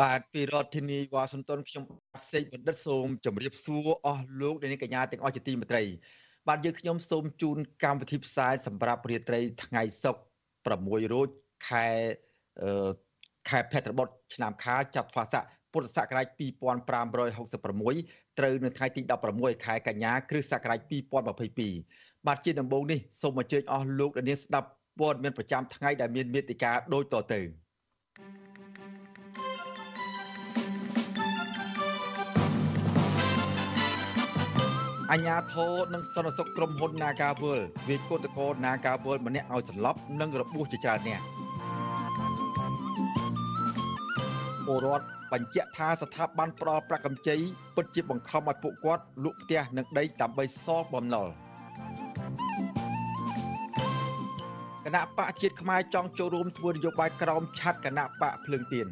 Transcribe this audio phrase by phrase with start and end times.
[0.00, 1.84] បាទពីរដ្ឋធានីវ៉ាស៊ីនតោនខ្ញុំ
[2.32, 5.82] សេកបណ្ឌិតសូមជម្រាបសួរអស់លោកអ្នកនាងកញ្ញាទាំងអស់ជាទីមេត្រី
[6.48, 11.28] បាទយើងខ្ញុំសូមជូនកម្មវិធីផ្សាយសម្រាប់រាត្រីថ្ងៃសុក្រ6រោច
[11.68, 11.86] ខែ
[12.62, 12.90] អឺ
[13.48, 15.40] ខែភទ្របទឆ្នាំខាលចាប់ផ្សា
[15.72, 19.00] ពុទ្ធសករាជ2566ត្រូវនៅថ្ងៃទី
[19.32, 20.80] 16ខែកញ្ញាគ្រិស្តសករាជ
[21.52, 27.40] 2022បាទជាដំបូងនេះសូមអញ្ជើញអស់លោកអ្នកនាងស្ដាប់ព័ត៌មានប្រចាំថ្ងៃដែលមានមេតិការដូចតទៅ
[35.12, 41.20] អញ្ញាធរនិងសន្តិសុខក្រុមហ៊ុន Nagawal វាយកូតកោ Nagawal ម្នាក់ឲ្យសន្លប់និងរបួសជាច្រើនអ្នក
[44.66, 47.36] ពលរដ្ឋបញ្ជាក់ថាស្ថាប័នផ្ដល់ប្រាក់កម្ចី
[47.76, 51.26] ពិតជាបង្ខំឲ្យពួកគាត់លក់ផ្ទះនិងដីដើម្បីសងបំណុល
[54.84, 58.88] គណៈបកជាតិខ្មែរចង់ចូលរួមធ្វើនយោបាយក្រោមឆាត់គណៈបកភ្លើងទៀន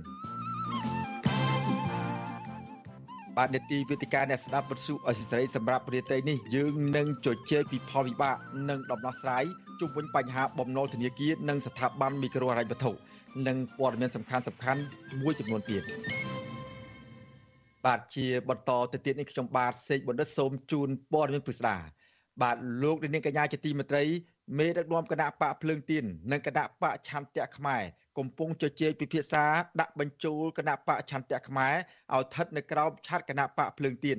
[3.41, 8.37] បាទនេតិវិទ្យាអ្នកស្ដាប់វិទ្យុអសិសរីសម្រាប់ប្រទេសនេះយើងនឹងជជែកពីផលវិបាក
[8.71, 9.45] និងដំណោះស្រាយ
[9.81, 12.91] ជុំវិញបញ្ហាបំណុលធនាគារនិងស្ថាប័នមីក្រូហិរញ្ញវត្ថុ
[13.47, 14.81] និងព័ត៌មានសំខាន់សំខាន់
[15.21, 15.83] មួយចំនួនទៀត
[17.85, 21.77] បាទជាបន្តទៅទៀតនេះខ្ញុំបាទសេកបណ្ឌិតសូមជូនព័ត៌មានពិស្ដា
[22.43, 24.05] បាទលោកនាងកញ្ញាជាទីមេត្រី
[24.59, 27.83] មេដឹកនាំគណៈបកភ្លើងទៀននិងគណៈបកឆន្ទៈខ្មែរ
[28.21, 29.45] កំពុងជជែកពិភាក្សា
[29.81, 31.75] ដាក់បញ្ចូលគណៈបកឆន្ទៈខ្មែរ
[32.15, 34.19] ឲ្យស្ថិតនៅក្រោមឆ័ត្រគណៈបកភ្លើងទៀន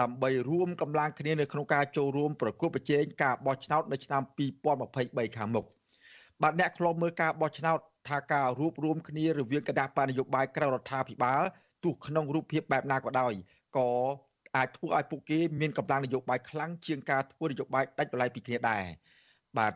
[0.00, 4.22] ដើម្បីរួមកម្លាំងគ្នានៅក្នុងការចូលរួមប្រគល់ប្រជែងការបោះឆ្នោតនៅឆ្នាំ
[4.78, 5.66] 2023ខាងមុខ
[6.42, 7.78] បាទអ្នកខ្លំមើលការបោះឆ្នោត
[8.08, 11.42] ថាការរួបរวมគ្នារវាងគណៈបកនយោបាយក្រៅរដ្ឋាភិបាល
[11.84, 13.32] ទោះក្នុងរូបភាពបែបណាក៏ដោយ
[13.76, 13.88] ក៏
[14.56, 18.84] អាចធ្វើឲ្យពួកគេមានកម្លាំងនយោបាយខ្លាំងជាងការធ្វើនយោបាយដាច់បល័យពីគ្នាដែរ
[19.58, 19.72] បាទ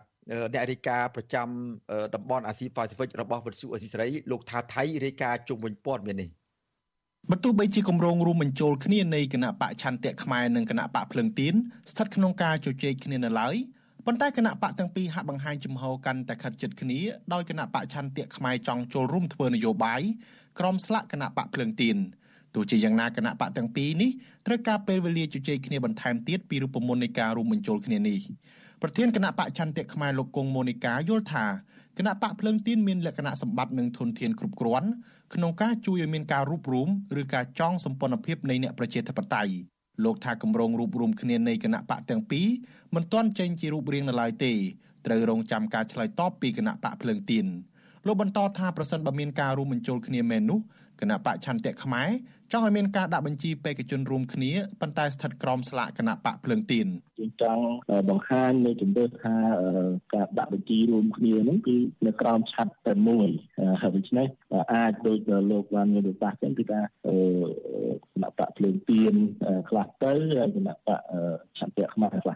[0.52, 1.48] អ្នករាយការណ៍ប្រចាំ
[2.14, 6.28] តំបន់អាស៊ីប៉ាស៊ីហ្វិករបស់វិទ្យុអេស៊ីសេរីលោកថាថៃរាយការណ៍ជុំវិញព័ត៌មាននេះ
[7.30, 11.54] បើទោះបីជាគម្រោងរួមបញ្ចូលគ្នានៃគណៈបកឆន្ទៈខ្មែរនិងគណៈបកភ្លឹងទៀន
[11.90, 13.54] ស្ថិតក្នុងការជជែកគ្នានៅឡើយ
[14.06, 17.00] ប៉ុន្តែគណៈបកទាំងពីរហាក់បង្ហាញចំហកាន់តែខិតជិតគ្នា
[17.32, 20.02] ដោយគណៈបកឆន្ទៈខ្មែរចង់ចូលរួមធ្វើនយោបាយ
[20.58, 21.96] ក្រមស្លាកគណៈបកភ្លឹងទៀន
[22.54, 24.10] ទោះជាយ៉ាងណាគណៈបកទាំងពីរនេះ
[24.46, 28.20] ត្រូវការពេលវេលាជជែកគ្នាបន្ថែមទៀតពីរូបមន្តនៃការរួមបញ្ចូលគ្នានេះ
[28.82, 31.46] ប្រធានគណៈបកឆន្ទៈខ្មែរលោកគង់មូនីកាយល់ថា
[31.98, 34.88] គណៈបកភ្លើងទៀនមានលក្ខណៈសម្បត្តិនិងធនធានគ្រប់គ្រាន់
[35.34, 36.88] ក្នុងការជួយឲ្យមានការរួបរម
[37.20, 39.52] ឬការចងសម្ព័ន្ធភាពនៃអ្នកប្រជាធិបតេយ្យ
[40.04, 42.46] លោកថាគម្រោងរួបរមគ្នានៃគណៈបកទាំងពីរ
[42.94, 44.52] មិនទាន់ចេញជារូបរាងនៅឡើយទេ
[45.06, 47.46] ត្រូវរងចាំការឆ្លើយតបពីគណៈបកភ្លើងទៀន
[48.06, 50.60] លោកបន្តថាប្រសិនបើមានការរួមបញ្ចូលគ្នាមែននោះ
[51.00, 52.08] គណៈបកឆន្ទៈខ្មែរ
[52.52, 56.86] ចង់ឲ្យមានការដាក់បញ្ជីបេក្ខជនរួមគ្នាប៉ុន្តែស្ថិតក្រោមស្លាកគណៈបកភ្លើងទៀន
[57.18, 57.64] យើងចង់
[58.10, 59.36] បង្ហាញនៅជំរឿថា
[60.14, 61.76] ការដាក់បញ្ជីរួមគ្នាហ្នឹងគឺ
[62.06, 63.28] នៅក្រោមឆ័ត្រតែមួយ
[63.80, 64.28] ហើយដូច្នេះ
[64.74, 65.18] អាចដូច
[65.50, 66.84] លោកបានមានប្រសាសន៍ចឹងគឺថាគ
[68.22, 69.14] ណៈបកភ្លើងទៀន
[69.68, 71.00] ខ្លះទៅហើយគណៈបក
[71.58, 72.35] ឆន្ទៈខ្មែរខ្លះ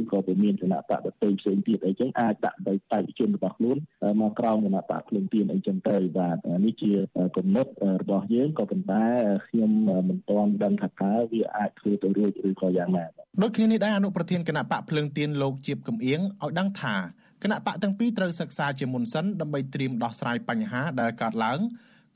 [0.00, 3.76] ឬក៏វាមានគណៈបកដទៃផ្សេងទៀតអីចឹងអាចដាក់ដោយបេក្ខជនរបស់ខ្លួន
[4.20, 6.92] មកក្រោមគណៈបកភ្លើងទៀនអីចឹងទៅបាទនេះជា
[7.36, 7.66] គំនិត
[8.02, 9.06] របស់យើងក៏ប៉ុន្តែ
[9.48, 9.70] ខ្ញុំ
[10.08, 13.04] មិនទាន់ដឹងថាតើវាអាចធ្វើទៅរួចឬក៏យ៉ាងណា
[13.42, 16.96] ដូចគ្នានេះដែរអនុប្រធានគណៈបកភ្លើងទៀនលោកជាបកំអៀងឲ្យដឹងថា
[17.42, 21.60] គណៈបកទាំងពីរត្រូវសិក្សាជាមុនសិនដើម្បីត្រៀមដោះស្រាយបញ្ហាដែលកើតឡើង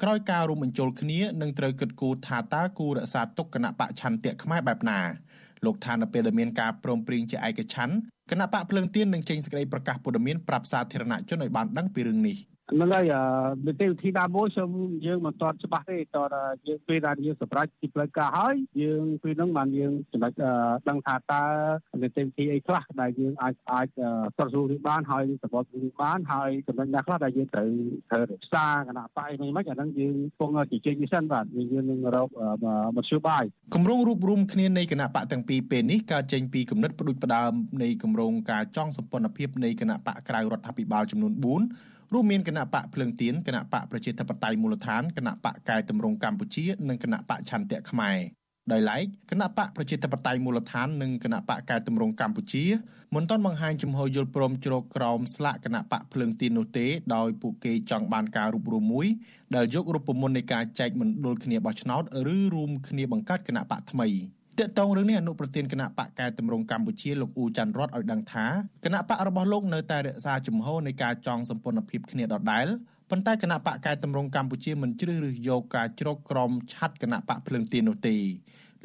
[0.03, 5.01] ក្រោយការរួមបញ្ចូលគ្នានឹងត្រូវគិតគូរថាតើគូរក្សាទុកគណៈបកឆន្ទៈខ្មែរបែបណា
[5.67, 7.95] លោកថានៅពេលដែលមានការព្រមព្រៀងជាឯកច្ឆន្ទ
[8.31, 12.37] គណៈបកភ្លើងទៀននឹងចេញសេចក្តីប្រកាសព័ត៌មានប្រាប់សាធារណជនឲ្យបានដឹងពីរឿងនេះ
[12.73, 13.13] ហ្នឹងហើយ
[13.67, 14.71] នីតិវិធីណាមួយខ្ញុំ
[15.07, 16.25] យើងមិនទាន់ច្បាស់ទេតើ
[16.69, 20.33] យើងពេលដែលយើងសម្រេចពីផ្លូវការហើយយើងពេលហ្នឹងបានយើងចំណុច
[20.89, 21.45] ដឹងថាតើ
[22.03, 23.89] នីតិវិធីអីខ្លះដែលយើងអាចអាច
[24.37, 27.69] ស្រសួរនេះបានហើយសបត់នេះបានហើយចំណុចណាខ្លះដែលយើងត្រូវ
[28.11, 32.29] ត្រូវរក្សាគណៈបកនេះមិនអាហ្នឹងយើងគង់ជជែកនេះសិនបាទយើងនឹងរក
[32.97, 33.45] មធ្យោបាយ
[33.75, 37.53] គម្រោងរួបរวมគ្នានៃគណៈបកទាំងពីរពេលនេះកើតចេញពីគំនិតផ្ដួចផ្ដើម
[37.83, 48.19] នៃគម្រោងការចងសម្ព័ន្ធភាពនៃគណៈបកក្រៅរដ្ឋាភិបាលចំនួន4 រួមមានគណៈបកភ្លើងទៀនគណៈបកប្រជាធិបតេយ្យមូលដ្ឋានគណៈបកកែតម្រង់កម្ពុជានិងគណៈបកឆន្ទៈខ្មែរ
[48.73, 52.65] ដោយឡែកគណៈបកប្រជាធិបតេយ្យមូលដ្ឋាននិងគណៈបកកែតម្រង់កម្ពុជា
[53.15, 59.07] មិនទាន់បង្ហាញជំហរយល់ព្រមជ្រកក្រោមស្លាកគណៈបកភ្លើងទៀននោះទេដោយពួកគេចង់បានការរួបរวมមួយ
[59.55, 62.03] ដែលយករូបមន្តនៃការចែកមណ្ឌលគ្នាបោះឆ្នោត
[62.35, 64.09] ឬរួមគ្នាបង្កើតគណៈបកថ្មី
[64.61, 68.47] តកតងរឿងនេះអនុប្រធានគណៈបកកែតម្រង់កម្ពុជាលោកអ៊ូច័ន្ទរតឲ្យដឹងថា
[68.85, 72.67] គណៈបករបស់លោកនៅតែរក្សាជំហរនៃការចងសម្ព័ន្ធភាពគ្នាដដែល
[73.11, 78.17] ប៉ុន្តែគណៈបកកែតម្រង់កម្ពុជាមិនជ្រើសរើសយកការជ្រកក្រមឆាត់គណៈបកភ្លើងទៀននោះទេ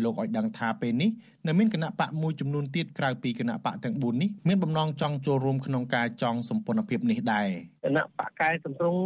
[0.03, 1.09] លោកឲ្យដឹងថាពេលនេះ
[1.47, 7.47] នៅមានគណៈបកមួយចំនួនទៀតក្រៅពីគណៈបកទាំង4នេះមានបំណងចង់ចូលរួមក្នុងការចងសម្ព័ន្ធភាពនេះដែរ
[7.85, 9.03] គណៈបកកែតម្រង់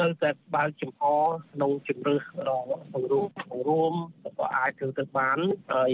[0.00, 1.02] នៅតែបើកចំហ
[1.52, 2.22] ក្នុងជំរឿស
[2.94, 3.92] បង្រួមបង្រួម
[4.38, 5.38] ក៏អាចធ្វើទៅបាន
[5.72, 5.92] ហើយ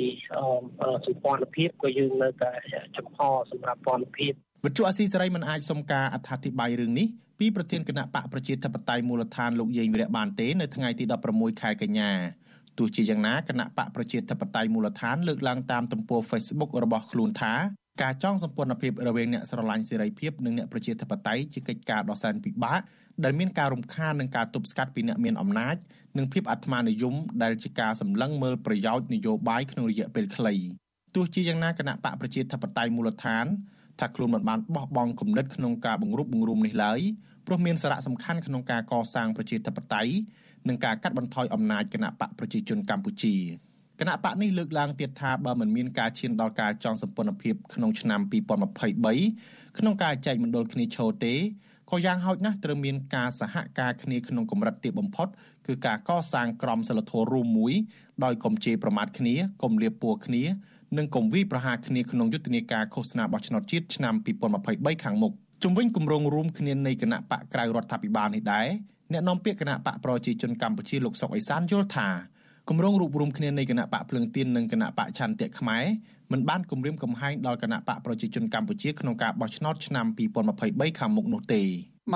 [1.07, 2.53] សម្ព័ន្ធភាពក៏យើងនៅតែ
[2.97, 3.19] ចំហ
[3.51, 4.33] សម្រាប់ព័ន្ធភាព
[4.65, 7.07] វិទ្យុអាស៊ីសេរីមិនអាចសុំការអត្ថាធិប្បាយរឿងនេះ
[7.39, 12.11] ពីប្រធានគណៈបកប្រជាធិបតេយ្យមូលដ្ឋានលោកយេងវិរៈបានទេនៅថ្ងៃទី16ខែកញ្ញា
[12.79, 17.55] ទោះជាយ៉ាងណាគណៈបកប្រជាធិបតេយ្យមូលដ្ឋានលើកឡើងតាមទំព័រ Facebook របស់ខ្លួនថា
[18.03, 22.81] ការចងសម្ព័ន្ធភាពរវាងអ្នកស្រឡាញ់សេរីភាពនិងអ្នកប្រជាធិបតេយ្យជាកិច្ចការដ៏សែនពិបាក
[23.25, 25.77] ដែលមានការរំខាននឹងការទប់ស្កាត់ពីអ្នកមានអំណាច
[26.19, 30.55] និងភាពអាត្មានិយមដែលជាការសម្លឹងមើលប្រយោជន៍នយោបាយក្នុងរយៈពេលខ្លី
[31.15, 33.47] ទោះជាយ៉ាងណាគណៈបកប្រជាធិបតេយ្យមូលដ្ឋាន
[34.01, 37.01] ថាខ្លួនមិនបានបោះបង់គំនិតក្នុងការបង្រួបបង្រួមនេះឡើយ
[37.47, 40.13] ព្រោះមានសារៈសំខាន់ក្នុងការកសាងប្រជាធិបតេយ្យ
[40.69, 43.35] និងការកាត់បន្ថយអំណាចគណៈបកប្រជាជនកម្ពុជា
[44.01, 48.21] គណៈបកនេះលើកឡើងទៀតថាបើមិនមានការឈានដល់ការចងសម្ព័ន្ធភាពក្នុងឆ្នាំ
[48.91, 51.35] 2023ក្នុងការចែកមណ្ឌលគ្នាឈរទេ
[51.91, 55.29] ក៏យ៉ាងហោចណាស់ត្រូវមានការសហការគ្នាក្នុងកម្រិតទាបបំផុត
[55.67, 57.75] គឺការកសាងក្រមសីលធម៌រួមមួយ
[58.25, 60.43] ដោយកុំជេរប្រមាថគ្នាកុំលៀបពួរគ្នា
[60.99, 64.15] និងកុំវិប្រហាគ្នាក្នុងយុទ្ធនាការឃោសនាបោះឆ្នោតជាតិឆ្នាំ
[64.59, 65.33] 2023ខាងមុខ
[65.63, 68.69] ជំវិញគម្រោងរួមគ្នានៃគណៈបកក្រៅរដ្ឋាភិបាលនេះដែរ
[69.13, 72.09] អ្នកនាំពាក្យគណៈបកប្រជាជនកម្ពុជាលោកសុកអេសានយល់ថា
[72.69, 75.85] គម្រោងរួបរวมគ្នានៃគណៈបកភ្លើងទៀននិងគណៈបកឆន្ទៈខ្មែរ
[76.33, 80.07] មិនបានគម្រាមកំហែងដល់គណៈបកប្រជាជនកម្ពុជាក្នុងការបោះឆ្នោតឆ្នាំ
[80.53, 81.63] 2023ខាងមុខនោះទេ
[82.11, 82.13] 108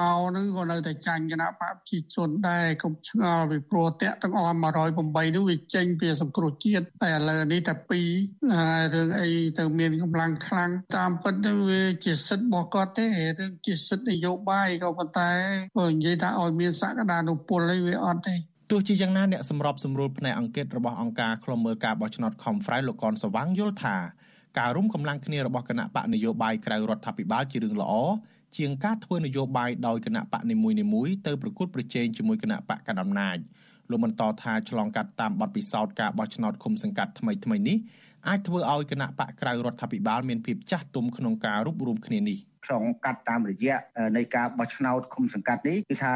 [0.00, 4.56] ម៉ោងហ្នឹងក៏នៅតែចាញ់គណៈបកប្រជាជនដែរកុំឆ្ងល់ពីព្រោះតាក់ទាំងអស់
[4.96, 13.06] 108នោះវាចេញពីសង្គ្រោះជាតិតែឥឡូវនេះតែ2រឿងអីទៅមានកម្លាំងខ្លាំងតាមពិតទៅវាជាសិទ្ធិរបស់គាត់ទេ
[13.38, 15.30] រឿងជាសិទ្ធិនយោបាយក៏ប៉ុន្តែ
[15.78, 18.34] បើនិយាយថាឲ្យមានសក្តានុពលអីវាអត់ទេ
[18.70, 23.96] ទោះជាយ៉ាងណាអ្នកសម្របសម្រួលផ្នែកអង្គិតរបស់អង្គការឃ្លាំមើលការបោះឆ្នោត Confrey លោកកនសវាងយល់ថា
[24.58, 27.92] ការរួមកម្លាំងគ្នារបស់គណៈបកនយោបាយក្រៅរដ្ឋាភិបាលជារឿងល្អ
[28.56, 33.38] ជាងការធ្វើនយោបាយដោយគណៈបកនីមួយៗទៅប្រកួតប្រជែងជាមួយគណៈបកកណ្ដាលអំណាច
[33.90, 37.76] លោកបន្តថាឆ្លងកាត់តាមបទពិសោធន៍ការបោះឆ្នោតឃុំសង្កាត់ថ្មីថ្មីនេះ
[38.28, 43.76] អាចធ្វើឲ្យគណៈបកក្រៅរដ្ឋាភិបាលមានភាពចាស់ទុំក្នុងការរួបរวมគ្នានេះឆ្លងកាត់តាមរយៈ
[44.16, 46.14] នៃការបោះឆ្នោតឃុំសង្កាត់នេះគឺថា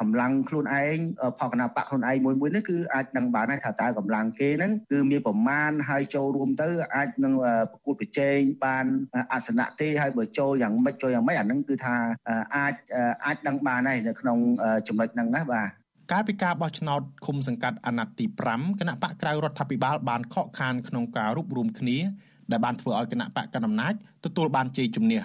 [0.00, 0.96] កម្លាំងខ្លួនឯង
[1.38, 7.34] ផលគណៈបកខ្លួនឯងមួយមួយនេះគឺអាចដឹងបានថាតើកម្លាំងគេហ្នឹងគឺមានប្រមាណហើយចូលរួមទៅអាចនឹង
[7.72, 8.84] ប្រកួតប្រជែងបាន
[9.32, 11.96] អាសនៈទេហើយបើចូលយ៉ាងម៉េចចូលយ៉ាងម៉េចអាហ្នឹងគឺថា
[12.56, 12.74] អាច
[13.24, 14.38] អាចដឹងបានហើយនៅក្នុង
[14.88, 21.98] ចំណុចហ្នឹងណាបាទ កាលពីការបោះឆ្នោតឃុំសង្កាត់អាណត្តិទី5គណៈបកក្រៅរដ្ឋាភិបាលបានខកខានក្នុងការរួបរวมគ្នា
[22.50, 25.22] ដែលបានធ្វើឲ្យគណៈបកកណ្ដាលអំណាចទទួលបានជ័យជំនះ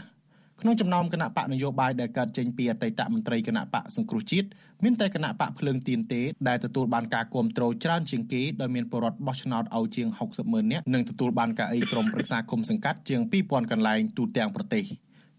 [0.62, 4.48] ក្នុងចំណោមគណៈបកនយោបាយដែលកើតចេញពីអតីតមន្ត្រីគណៈបកសង្គ្រោះជាតិ
[4.84, 14.84] មានតែគណៈបកភ្លើងទៀនទេដែលទទួលបានការគ្រប់គ្រងច្រើនជាងគេដោយមានពលរដ្ឋបោះឆ្នោតឲ្យជាង60ម៉ឺននាក់និងទទួលបានការអីក្រុមប្រឹក្សាគុំសង្កាត់ជាង2000កន្លែងទូទាំងប្រទេស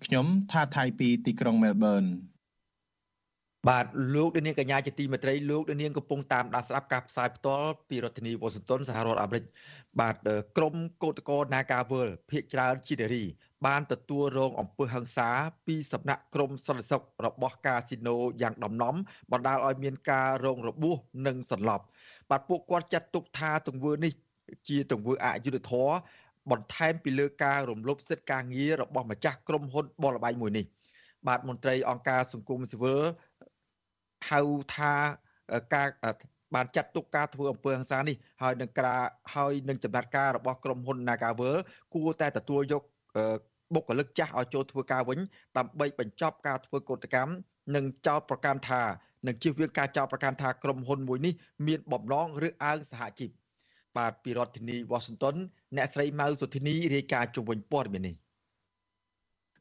[0.04, 2.04] ខ្ញុំថាថៃពីទីក្រុងមែលប៊ន
[3.69, 9.45] បាទលោកនាងកញ្ញាជាទីមេត្រីលោកនាងកំពុងតាមដានស្ដាប់ការផ្សាយផ្ទាល់ពីរដ្ឋធានីវ៉ាស៊ីនតោនសហរដ្ឋអាមេរិក
[10.00, 10.17] បាទ
[10.57, 13.25] ក្រមកោតកោនាការវើលភ ieck ច្រើនជានារី
[13.67, 15.29] បានទទួលរងអំពើហិង្សា
[15.67, 18.95] ពីសំណាក់ក្រមសន្តិសុខរបស់កាស៊ីណូយ៉ាងដំណំ
[19.33, 21.85] បណ្ដាលឲ្យមានការរងរបួសនិងសន្លប់
[22.31, 24.12] បាទពួកគាត់ចាត់ទុកថាទង្វើនេះ
[24.69, 25.95] ជាទង្វើអយុត្តិធម៌
[26.50, 30.67] បន្ថែមពីលើការរំលោភសិទ្ធិការងាររបស់ម្ចាស់ក្រុមហ៊ុនបលបែងមួយនេះ
[31.29, 33.00] បាទមន្ត្រីអង្គការសង្គមស៊ីវិល
[34.29, 34.41] ហៅ
[34.77, 34.93] ថា
[35.75, 35.89] ការ
[36.55, 39.00] បានចាត់ទុកការធ្វើអំពើហិង្សានេះហើយនឹងការ
[39.35, 41.57] ហើយនឹងចំណាត់ការរបស់ក្រុមហ៊ុន Nagavel
[41.95, 42.83] គួរតែទទួលយក
[43.75, 45.19] បុគ្គលិកចាស់ឲ្យចូលធ្វើការវិញ
[45.59, 47.33] ដើម្បីបញ្ចប់ការធ្វើកោតកម្ម
[47.75, 48.83] និងចោទប្រកាន់ថា
[49.27, 51.35] នឹងជៀសវាងការចោទប្រកាន់ថាក្រុមហ៊ុនមួយនេះ
[51.67, 53.31] មានបំណងឬអើងសហជីព
[53.97, 55.37] បាទពីរដ្ឋធានី Washington
[55.77, 58.15] អ្នកស្រីម៉ៅសុធីនីរាយការណ៍ជុំវិញព័ត៌មាននេះ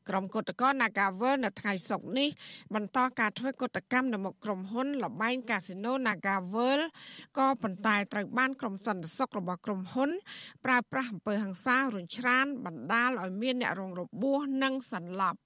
[0.09, 2.29] ក្រុមគុតកោ Nagavel នៅថ្ងៃសុក្រនេះ
[2.75, 6.79] បន្តការធ្វើគុតកម្មនៅមុខក្រុមហ៊ុនលបែងកាស៊ីណូ Nagavel
[7.37, 10.09] ក៏ប៉ុន្តែត្រូវបានក្រុមសន្តិសុខរបស់ក្រុមហ៊ុន
[10.65, 15.39] ប្រើប្រាស់អំពើហិង្សារុញច្រានបណ្ដាលឲ្យមានអ្នករងរបួសនិងសន្លប់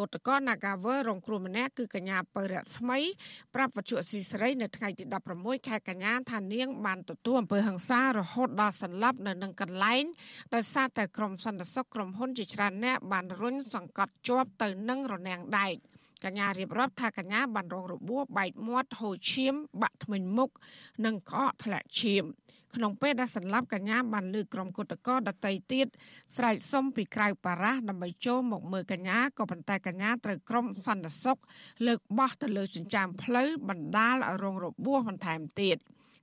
[0.00, 2.98] គឧតកោ Nagawer រងគ្រោះម្នាក់គឺកញ្ញាពៅរស្មី
[3.54, 5.04] ប្រាប់វត្ថុស៊ីស្រីនៅថ្ងៃទី
[5.36, 10.04] 16ខែកញ្ញាថានាងបានទទួលអំពើហិង្សារហូតដល់សន្លប់នៅនឹងកន្លែង
[10.54, 15.74] ដោយសារតែក្រុមសន្តិសុខក្រុមហ៊ុនជាច្រើនអ្នកបានរុញសង្កត់ជាប់ទៅនឹងរនាំងដែក
[16.24, 20.50] កញ្ញារៀបរាប់ថាកញ្ញាបានរងរបួសបែកមាត់ហូរឈាមបាក់ធ្មេញមុខ
[21.06, 22.24] និងក្អកធ្លាក់ឈាម
[22.74, 25.86] ក្នុងពេលដែលសន្លប់កញ្ញាបានលើកក្រុមគុតកោដតីទៀត
[26.36, 31.38] ស្រែកសុំពីក្រៅបារះដើម្បីចូលមកមើលកញ្ញាក៏ប៉ុន្តែកញ្ញាត្រូវក្រុមសន្តិសុខ
[31.86, 35.76] លើកបោះទៅលើចិញ្ចើមផ្លូវបណ្ដាលឲ្យរងរបួសបន្ថែមទៀត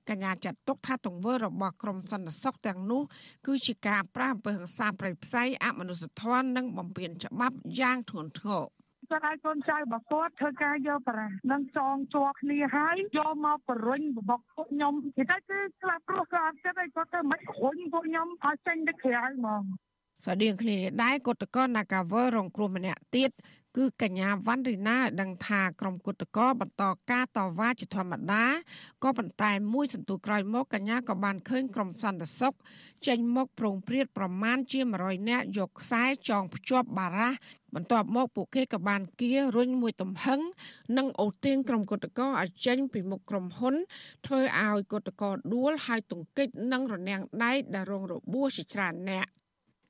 [0.08, 3.02] កញ្ញាចាត់ទុកថាទង្វើរបស់ក្រុមសន្តិសុខទាំងនោះ
[3.46, 8.77] គឺជាការប្រាអំពើហិង្សាប្រៃផ្សៃអមនុស្សធម៌និងបំពានច្បាប់យ៉ាងធ្ងន់ធ្ងរ
[9.10, 19.62] គាត់ឲ្យកូនចៅរបស់គាត់ធ្វើការយកប្រាស់នឹងចងជាប់គ្នាហើយយកមកបរុញបបកពួកខ្ញុំគេតែគឺខ្លះព្រោះគាត់អត់ចិត្តឲ្យគាត់ទៅមិនរុញពួកខ្ញុំឲ្យចេញទៅក្រៅហ្មង
[20.26, 23.30] ស្តីងគ្នាដែរកុតកោ Nagawer រងគ្រោះម្នាក់ទៀត
[23.78, 28.44] គឺកញ្ញាវ៉ាន់រីណាឲ្យដឹងថាក្រុមគុតកោបន្តការតវ៉ាជាធម្មតា
[29.04, 32.54] ក៏ប៉ុន្តែមួយសន្ទុះក្រោយមកកញ្ញាក៏បានឃើញក្រុមសន្តិសុខ
[33.06, 37.38] ចេញមកប្រងព្រាតប្រមាណជា100នាក់យកខ្សែចងភ្ជាប់បារ៉ាស់
[37.74, 40.40] បន្ទាប់មកពួកគេក៏បានគៀរុញមួយទំហឹង
[40.96, 43.74] និងអូសទាញក្រុមគុតកោឲ្យចេញពីមុខក្រុមហ៊ុន
[44.26, 49.26] ធ្វើឲ្យគុតកោដួលហើយទង្គិចនិងរនាំងដៃដែលរងរបួសជាច្រើនអ្នក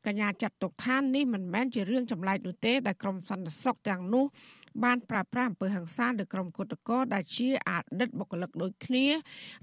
[0.07, 4.25] កញ្ញាចាត់ទុកថានេះមិនមែនជារឿងចម្លែកនោះទេដែលក្រុមសន្តិសុខទាំងនោះ
[4.85, 9.07] បានប្រាស្រ័យអំពើហិង្សាដល់ក្រុមគុតកោដែលជាអតីតបុគ្គលិកដូចគ្នា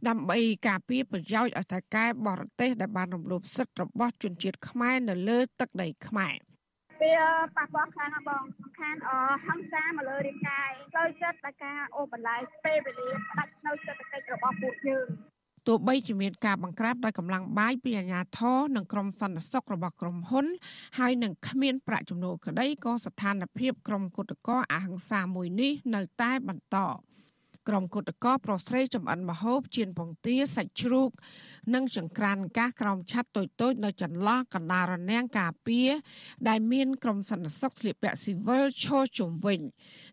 [0.08, 0.38] ដើម្បី
[0.68, 6.36] ការពារប្រយោជន៍អធិការបរទេសដែលបានរំលោភសិទ្ធិរបស់ជនជាតិខ្មែរនៅលើទឹកដីខ្មែរ
[7.01, 7.18] វា
[7.56, 9.12] ប៉ះពាល់ខ្លាំងណាស់បងសំខាន់អ
[9.46, 15.08] ហង្សាមកលើរាងកាយចូលចិត្តតែការអូសបន្លាយពេលវេលាផ្ដាច់នៅសេដ្ឋកិច្ចរបស់ពួកយើង
[15.67, 20.45] ទោះបីជាមានការបង្ក្រាបដោយកម្លាំងបាយពីអាជ្ញាធរនិងក្រុមសន្តិសុខរបស់ក្រុមហ៊ុន
[21.00, 26.77] ហើយនឹងគ្មានប្រាក់ចំណូលក្តីក៏ស្ថានភាពក្រុមគុតកោអហិង្សាមួយនេះនៅតែបន្ត
[27.67, 31.10] ក្រុមគុតកោប្រុសស្រីចំអិនមហូបជៀនពងទាសាច់ជ្រូក
[31.74, 35.89] និងចង្ក្រានកាសក្រោមឆ័ត្រតូចៗនៅចន្លោះកណ្ដាលរនាំងការពារ
[36.48, 39.60] ដែលមានក្រុមសន្តិសុខស្លៀកពាក់ស៊ីវិលឈរជុំវិញ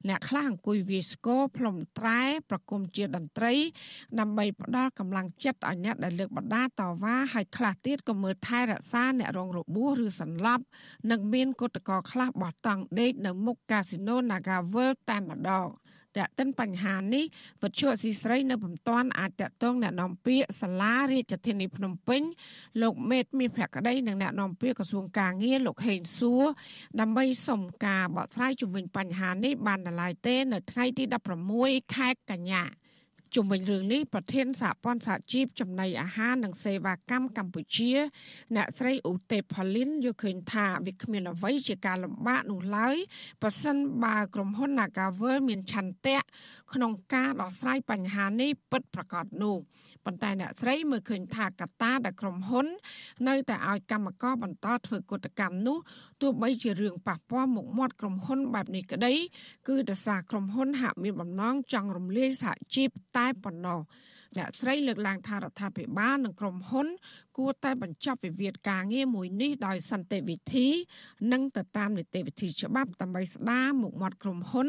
[0.08, 3.52] អ្នកខ្លះអង្គុយវាយស្គរផ្លុំត្រែប្រគំជាតន្ត្រី
[4.20, 6.68] ដើម្បីផ្ដល់កម្លាំងចិត្តឲ្យអ្នកដែលលើកបដាត
[7.02, 10.64] វ៉ាហើយខ្លះទៀតក៏មើលថែរក្សាអ្នករងរបួសឬសន្លប់
[11.10, 15.68] និងមានគុតកោខ្លះបោះតង់ដេកនៅមុខកាស៊ីណូ Naga World តែម្ដង
[16.18, 17.24] តាក់ទិនបញ្ហានេះ
[17.62, 22.22] វិទ្យុអសីស្រីនៅពុំទាន់អាចតាក់ទងអ្នកនាំពាក្យសាលារាជធានីភ្នំពេញ
[22.82, 26.44] លោកមេតមាសភក្តីនិងអ្នកនាំពាក្យក្រសួងការងារលោកហេងសួរ
[27.00, 31.04] ដើម្បីសុំការបកស្រាយជំវិញបញ្ហានេះបានដល់ឡើយទេ នៅថ្ងៃទី
[31.50, 32.64] 16ខែកញ្ញា
[33.34, 37.92] ជុំវិញរឿងនេះប្រធានសហព័ន្ធសហជីពចំណីអាហារនិងសេវាកម្មកម្ពុជា
[38.56, 42.96] អ្នកស្រីឧទេផលីនយល់ឃើញថាវាគ្មានអ្វីជាការលំបាកនោះឡើយ
[43.42, 46.20] ប្រសិនបើក្រុមហ៊ុន Nagavel មានឆន្ទៈ
[46.72, 49.56] ក្នុងការដោះស្រាយបញ្ហានេះពិតប្រាកដនោះ
[50.06, 52.66] ប៉ុន្តែអ្នកស្រីមើលឃើញថាកត្តាដែលក្រុមហ៊ុន
[53.28, 55.78] នៅតែឲ្យកម្មករបន្តធ្វើកតកម្មនោះ
[56.22, 59.12] ទោះបីជារឿងប៉ះពាល់មុខមាត់ក្រុមហ៊ុនបែបនេះក្តី
[59.68, 63.80] គឺដោយសារក្រុមហ៊ុនហាក់មានបំណងចង់រំលាយសហជីពតែប៉ុណ្ណោះ
[64.38, 66.86] អ្នកស្រីលើកឡើងថារដ្ឋាភិបាលនិងក្រុមហ៊ុន
[67.38, 70.66] គួរតែបញ្ចប់វិវាទការងារមួយនេះដោយសន្តិវិធី
[71.32, 74.68] និងទៅតាមនីតិវិធីច្បាប់ដើម្បីស្ដារមុខមាត់ក្រុមហ៊ុន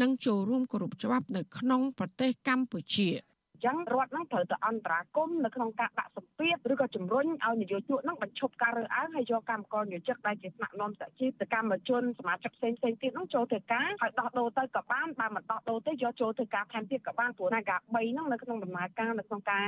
[0.00, 3.10] និងចូលរួមគោរពច្បាប់នៅក្នុងប្រទេសកម្ពុជា។
[3.64, 19.66] ចឹងរដ្ឋនឹងត្រូវតែអន្តរាគមនៅក្នុងការដាក់សម្ពាធឬក៏ជំរុញឲ្យនយោជកនឹងបញ្ឈប់ការរើសអើងហើយយកកម្មករនិយោជិតដែលជាថ្នាក់នាំសហជីពទៅកម្មជនសមាជិកផ្សេងផ្សេងទៀតនឹងចូលធ្វើការហើយដោះដូរទៅក៏បានបើមិនដោះដូរទេយកចូលធ្វើការថែមទៀតក៏បានព្រោះណាការ3ហ្នឹងនៅក្នុងដំណើរការនៅក្នុងការ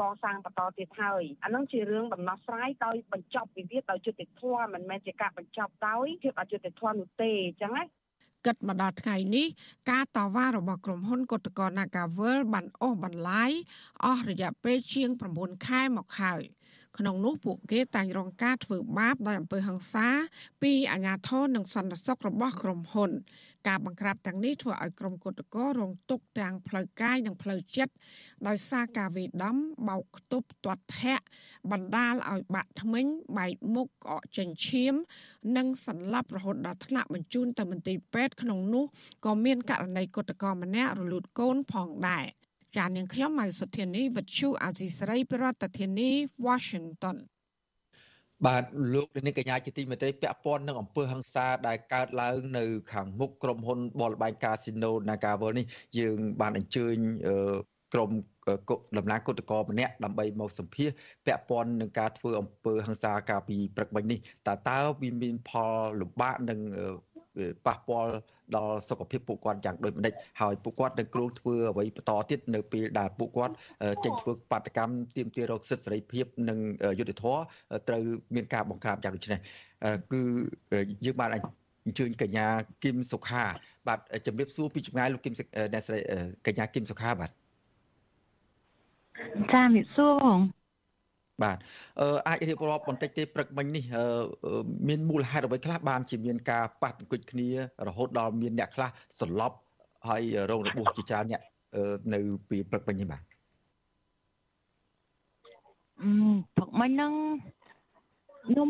[0.00, 7.84] កសាងបន្តទៀតហើយអានឹងជារឿងដំណោះស្រាយដោយបញ្ចប់វិវាទដោយយុត្តិធម៌មិនមែនជាការបញ្ចប់ដោយភាពអយុត្តិធម៌នោះទេអញ្ចឹងណា
[8.46, 9.46] គិតមកដល់ថ្ងៃនេះ
[9.90, 13.50] ការតវ៉ារបស់ក្រុមហ៊ុនគឧតកោ Nagavel បានអូសបន្លាយ
[14.04, 16.42] អស់រយៈពេលជាង9ខែមកហើយ
[16.98, 20.08] ក្នុងនោះពួកគេតែងរងការធ្វើបាបដោយអំពើហិង្សា
[20.62, 23.10] ពីអាជ្ញាធរនិងសន្តិសុខរបស់ក្រុមហ៊ុន
[23.68, 27.92] ការបង្ក្រាបទាំងនេះធ្វើឲ្យក្រុមគុតកោរងទុកទាំងផ្លូវកាយនិងផ្លូវចិត្ត
[28.48, 29.56] ដោយសារការវេដំ
[29.88, 31.24] បោកខ្ទប់ទាត់ធាក់
[31.72, 33.06] បណ្ដាលឲ្យបាក់ធ្មេញ
[33.38, 34.94] បែកមុខក្អកចិញ្ចៀម
[35.56, 38.84] និងសន្លប់រហូតដល់ថ្នាក់បញ្ជូនទៅមន្ទីរពេទ្យក្នុងនោះ
[39.26, 42.26] ក៏មានករណីគុតកោម្នាក់រលូតកូនផងដែរ
[42.76, 46.10] ចាននាងខ្ញុំម៉ៃសុធានីវិទ្យុអាស៊ីសេរីប្រធានាធិបតី
[46.46, 47.16] Washington
[48.46, 55.66] បាទលោកនាងកញ្ញាជាទីមេត្រីពាក់ព័ន្ធនឹងអំពើហិង្សាដែលកើតឡើងនៅខាងមុខក្រុមហ៊ុនបលបែងកាស៊ីណូ Nagawal នេះ
[55.98, 56.96] យើងបានអញ្ជើញ
[57.94, 58.10] ក្រុម
[58.98, 60.90] ដំណើរគុតកោម្នាក់ដើម្បីមកសម្ភាស
[61.26, 66.60] ពាក់ព័ន្ធនឹងការធ្វើអំពើហិង្សាកាលពីព្រឹកមិញនេះតើតើវាមានផលលំបាកនឹង
[67.66, 68.12] ប៉ះពាល់
[68.56, 73.54] ដល់សុខភាពពួកគាត់យ៉ាងដូចម្ដេចហើយពួកគាត់នឹងគ្រោងធ្វើអ្វីបន្តទៀតនៅពេលដែលពួកគាត់
[74.04, 76.58] ចេញធ្វើបាតកម្មទាមទាររកសិទ្ធិសេរីភាពនិង
[76.98, 77.40] យុត្តិធម៌
[77.88, 78.02] ត្រូវ
[78.34, 79.40] មានការបង្ក្រាបយ៉ាងដូចនេះ
[80.12, 80.22] គឺ
[81.06, 81.36] យើងបានអ
[81.90, 82.46] ញ្ជើញកញ្ញា
[82.84, 83.44] គឹមសុខា
[83.88, 85.34] បាទជំរាបសួរពីចម្ងាយលោកគឹម
[85.72, 85.98] អ្នកស្រី
[86.46, 87.30] កញ្ញាគឹមសុខាបាទ
[89.52, 90.38] ចាជំរាបសួរបង
[91.42, 91.56] បាទ
[92.00, 93.84] អឺអាចរៀបរាប់បន្តិចទេព្រឹកមិញនេះ
[94.88, 97.48] មានមូលហេតុអ្វីខ្លះបានជាមានការប៉ះទង្គិចគ្នា
[97.88, 98.88] រហូតដល់មានអ្នកខ្លះ
[99.20, 99.56] សន្លប់
[100.08, 101.42] ហើយរងរបួសជាច្រើនអ្នក
[102.14, 103.22] នៅពីព្រឹកមិញនេះបាទ
[106.02, 106.10] អឺ
[106.56, 107.12] ព្រឹកមិញហ្នឹង
[108.46, 108.68] ខ្ញុំ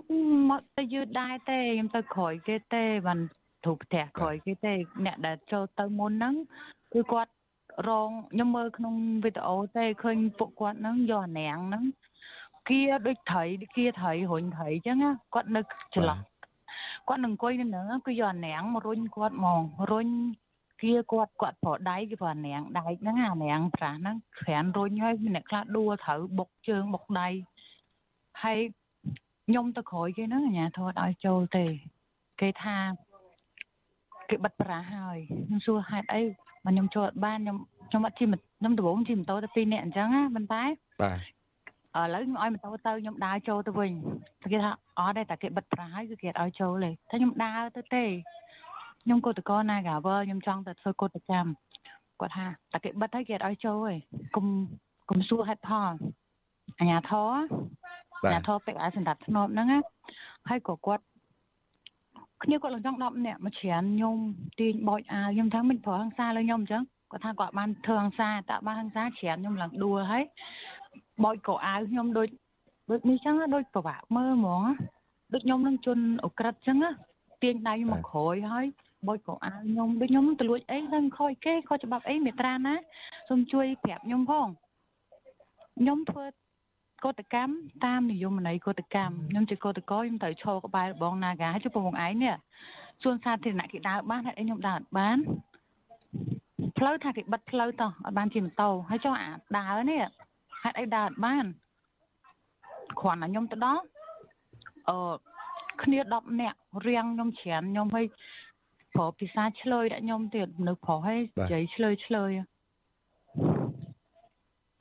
[0.50, 3.18] មកទៅយឺតដែរទេខ្ញុំទៅក្រោយគេទេបាន
[3.64, 4.72] ទូផ្ទះក្រោយគេទេ
[5.04, 6.34] អ្នកដែលចូលទៅមុនហ្នឹង
[6.94, 7.32] គឺគាត់
[7.88, 11.84] រងខ្ញុំមើលក្នុងវីដេអូទេឃើញពួកគាត់ហ្នឹងយកអានាងហ្នឹង
[12.68, 13.44] គៀដូចត្រី
[13.76, 14.96] គៀត្រីរុញត្រីអញ្ចឹង
[15.34, 15.60] គាត់នៅ
[15.94, 16.18] ចន្លោះ
[17.08, 19.60] គាត់នឹងអង្គុយនៅហ្នឹងគឺយកអានាងមករុញគាត់ហ្មង
[19.92, 20.08] រុញ
[20.82, 27.28] គៀគាត់គាត់ប្រដៃគេប្រអានាងដែកហ្នឹងអានាងប្រាស់ហ្នឹងក្រានរុញហើយអ្នកខ្លះដួលត្រូវបុកជើងបុកដៃ
[28.42, 28.58] ហើយ
[29.46, 31.64] ខ្ញុំទៅក្រោយគេហ្នឹងអាញាធរឲ្យចូលទេ
[32.40, 32.76] គេថា
[34.30, 36.22] គេបិទប្រាស់ហើយខ្ញុំសួរហេតុអី
[36.64, 37.56] មកខ្ញុំចូលអត់បានខ្ញុំ
[37.88, 38.26] ខ្ញុំអត់ជិះ
[38.58, 40.62] ខ្ញុំដំបូងជិះម៉ូតូទៅ2នាក់អញ្ចឹងណាប៉ុន្តែ
[41.02, 41.18] បាទ
[41.98, 43.92] ឥឡូវខ្ញុំឲ្យម៉ូតូទៅខ្ញុំដើរចូលទៅវិញ
[44.52, 48.04] គេថាអត់ទេតែគេបិទប្រាស់ហើយគឺគេអត់ឲ្យចូលទេតែខ្ញុំដើរទៅទេ
[49.04, 51.50] ខ្ញុំកោតកោ Nagavel ខ្ញុំចង់ទៅធ្វើកោតកម្ម
[52.20, 53.94] គាត់ថាតែគេបិទហើយគេអត់ឲ្យចូលទេ
[54.34, 54.46] គុំ
[55.10, 55.92] គុំសួរហេតុផល
[56.78, 57.32] អាញាធរ
[58.22, 59.80] អាញាធរពេកឲ្យសម្ដេចធ្នប់ហ្នឹងណា
[60.48, 61.04] ហើយក៏គាត់
[62.42, 64.16] គ្នាគាត់ឡើងចង់10នាក់មកច្រានខ្ញុំ
[64.60, 70.24] ទាញបោចអាវខ្ញុំថាមិនប្រហង្សាលើខ្ញុំអញ្ចឹងគាត់ថាគាត់បានធ្វើហង្សាតែបានហង្សាច្រានខ្ញុំឡើងដួលហើយ
[71.24, 72.28] បោចកោអាវខ្ញុំដូច
[72.90, 74.62] ដូចនេះចឹងដូចប្រវាក់មើលហ្មង
[75.32, 76.78] ដូចខ្ញុំនឹងជន់អក្រិតចឹង
[77.42, 78.66] ទាញដៃមកក្រោយហើយ
[79.08, 82.74] បោចកោអាវខ្ញុំដូចខ្ញុំទៅលួចអីនឹងខ້ອຍគេខុសច្បាប់អីមេត្រាណា
[83.28, 84.46] សូមជួយប្រាប់ខ្ញុំផង
[85.80, 86.24] ខ្ញុំធ្វើ
[87.04, 87.52] កោតកម្ម
[87.86, 91.92] តាមនិយមន័យកោតកម្មខ្ញុំជាកោតកោខ្ញុំត្រូវឈរក្បែរបងនាកាហើយជប៉ុងឯង
[92.22, 92.34] នេះ
[93.02, 95.18] សួនសាធារណៈគេដើរបានហើយខ្ញុំដើរអត់បាន
[96.78, 100.02] ផ្លូវថាគេបិទផ្លូវតោះអត់បានជិះម៉ូតូហើយចុះអាដើរនេះ
[100.62, 101.46] ហេតុអីដើរអត់បាន
[103.00, 103.82] គ្រាន់តែខ្ញុំទៅដល់
[104.88, 104.96] អឺ
[105.82, 108.06] គ្នា10នាក់រៀងខ្ញុំច្រានខ្ញុំឲ្យ
[108.94, 112.30] ប្រុសពិសាឆ្លើយដាក់ខ្ញុំទៀតនៅប្រុសឲ្យនិយាយឆ្លើយឆ្លើយ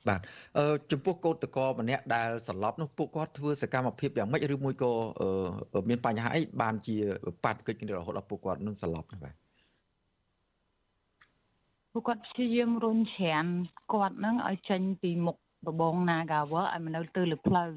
[0.08, 0.20] បាទ
[0.58, 4.92] អឺចំពោះកោតតកម្នាក់ដែលសន្លប់នោះពួកគាត់ធ្វើសកម្មភាពយ៉ាងម៉េចឬមួយក៏
[5.88, 6.96] មានបញ្ហាអីបានជា
[7.44, 9.34] បាតុកិច្ចរហូតដល់ពួកគាត់នឹងសន្លប់នោះបាទ
[11.92, 13.44] ពួកគាត់ព្យាយាមរុញច្រាន
[13.92, 15.36] គាត់នឹងឲ្យចេញពីមុខ
[15.68, 17.68] របង Nagawer ឲ្យមកនៅទៅលើផ្លូវ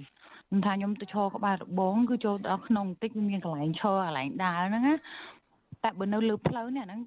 [0.47, 4.95] ខ្ញុំថាខ្ញុំទៅឈរក្បែររបងគឺចូលដល់ក្នុងបន្តិចវាមានកន្លែងឈរកន្លែងដើរហ្នឹងណា
[5.83, 7.01] តែបើនៅលើផ្លូវនេះហ្នឹង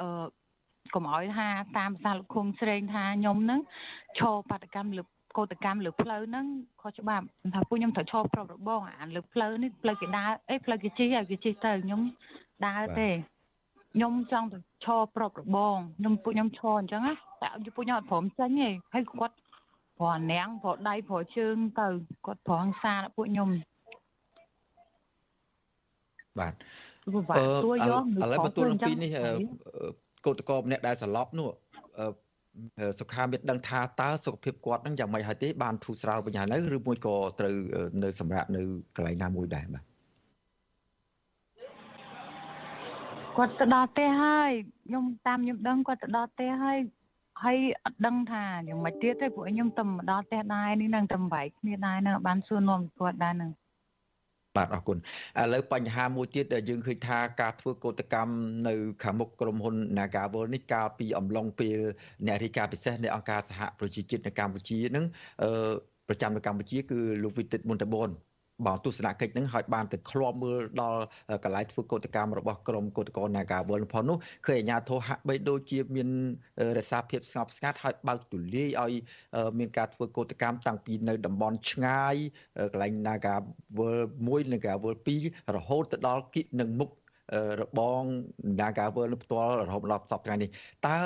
[0.00, 0.26] អឺ
[0.94, 3.60] កុំឲ្យថាតាមភាសាលោកឃុំស្រេងថាខ្ញុំហ្នឹង
[4.18, 5.02] ឈរបដកម្មលើ
[5.36, 6.46] កោតកម្មលើផ្លូវហ្នឹង
[6.82, 12.00] ខុសច្បាប់ថាពួកខ្ញុំត្រូវឈរប្របរបងអាលើផ្លូវនេះផ្លូវគេដើរអេផ្លូវគេជិះឲ្យគេជិះទៅខ្ញុំ
[12.66, 13.08] ដើរទេ
[13.94, 19.36] ខ្ញុំចង់ទៅឈរប្របរបងខ្ញុំពួកខ្ញុំឈរអញ្ចឹងណាតែពួកខ្ញុំអត់ព្រមចេញទេហើយគាត់
[20.00, 21.86] ព្រោះនាងព្រោះដៃព្រោះជើងទៅ
[22.26, 23.50] គាត់ប្រងសាពួកខ្ញុំ
[26.38, 26.54] បាទ
[27.30, 29.10] បាទទួយកឥឡូវបន្ទូលអំពីនេះ
[30.26, 31.48] កោតកោម្នាក់ដែលសន្លប់នោះ
[33.00, 37.54] សុខាមានដឹងថាតើសុខភាពគាត់នឹងយ៉ាងម៉េចហើយទេបានធូរស្រាលវិញហើយនៅឬមួយក៏ត្រូវ
[38.02, 38.60] នៅសម្រាប់នៅ
[38.96, 39.84] កន្លែងណាមួយដែរបាទ
[43.36, 44.50] គាត់ទៅដល់ផ្ទះហើយ
[44.86, 46.78] ខ្ញុំតាមខ្ញុំដឹងគាត់ទៅដល់ផ្ទះហើយ
[47.44, 53.50] ហើយអត់ដឹងថាយ៉ាងម៉េចទៀតទេពួកខ្ញុំទៅមកដល់ផ្ទះដែរនេះនឹងទៅបែកគ្នាដែរនឹងបានសួរនាំគាត់ដែរនឹង
[54.56, 58.32] បាទអរគុណឥឡូវបញ្ហាមួយទៀតដែលយើងឃើញថាការធ្វើកោតកម្ម
[58.68, 61.78] នៅខាងមុខក្រុមហ៊ុន Nagawal នេះកាលពីអំឡុងពេល
[62.26, 65.04] អ្នករាយការណ៍ពិសេសនៃអង្គការសហប្រជាជាតិនៅកម្ពុជានឹង
[66.08, 68.10] ប្រចាំនៅកម្ពុជាគឺលោកវិទិតមុនតបន
[68.66, 71.02] បងទស្សនកិច្ចនឹងឲ្យបានទៅឃ្លាំមើលដល់
[71.44, 76.08] កន្លែងធ្វើកោតកម្មរបស់ក្រមកោតក្រ Nagawal ផងនោះឃើញអាជ្ញាធរហាក់បីដូចជាមាន
[76.78, 78.92] រក្សាភាពស្ងប់ស្ងាត់ហើយបើកទូលាយឲ្យ
[79.58, 82.16] មានការធ្វើកោតកម្មតាំងពីនៅតំបន់ឆ្ងាយ
[82.72, 84.94] កន្លែង Nagawal 1 Nagawal
[85.24, 86.90] 2រហូតទៅដល់គិនឹងមុខ
[87.60, 88.02] របង
[88.60, 90.48] Nagawal ផ្ទាល់រហូតដល់សប្តាហ៍នេះ
[90.86, 90.98] តើ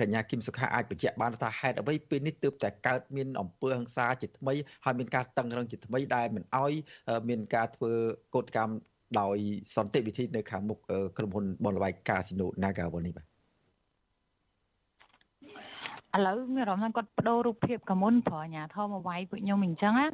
[0.00, 6.72] កញ្ញាគឹមសុខាអាចបញ្ជាក់បានថាហេតុអ្វីពេលនេះទើបតែកើតមានអំពើហិង្សាជាថ្មីហើយមានការតឹងរឹងជាថ្មីដែលមិនអោយ
[7.28, 7.92] មានការធ្វើ
[8.34, 8.74] កោតកម្ម
[9.20, 9.38] ដោយ
[9.76, 10.78] សន្តិវិធីនៅខាងមុខ
[11.18, 13.26] ក្រុមហ៊ុនបនលបាយកាស៊ីណូ Nagawal នេះបាទ
[16.16, 20.06] ឥឡូវមានអារម្មណ៍ថាគាត់បដូររូបភាពកមុនព្រោះអាញាធមមកវាយពួកខ្ញុំអញ្ចឹងណា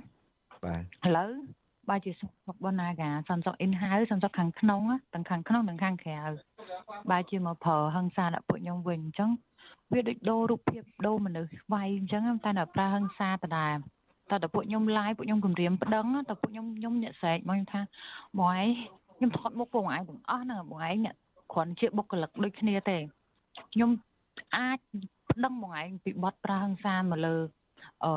[0.65, 1.31] បាទឥឡូវ
[1.91, 4.81] បើជាសុខរបស់ណាកាសន្តិសុខ in house សន្តិសុខខាងក្នុង
[5.15, 6.19] ទាំងខាងក្នុងនិងខាងក្រៅ
[7.11, 9.31] បើជាមកប្រើហិង្សាដាក់ពួកខ្ញុំវិញអញ្ចឹង
[9.93, 13.77] វាដូចដូររូបភាពដូរមនុស្សវាយអញ្ចឹងតែតែប្រើហិង្សាដដែល
[14.31, 17.81] តែតែពួកខ្ញុំឡាយពួកខ្ញុំគម្រាមប្តឹងតែពួកខ្ញុំខ្ញុំអ្នកស្រែកមកខ្ញុំថា
[18.39, 18.67] បងឯង
[19.17, 21.15] ខ្ញុំថត់មុខពួកឯងទាំងអស់ហ្នឹងបងឯងអ្នក
[21.53, 22.99] គ្រាន់ជាបុគ្គលិកដូចគ្នាទេ
[23.73, 23.91] ខ្ញុំ
[24.57, 24.79] អាច
[25.31, 27.37] ប្តឹងបងឯងពីបទប្រើហិង្សាមកលើ
[28.05, 28.13] អឺ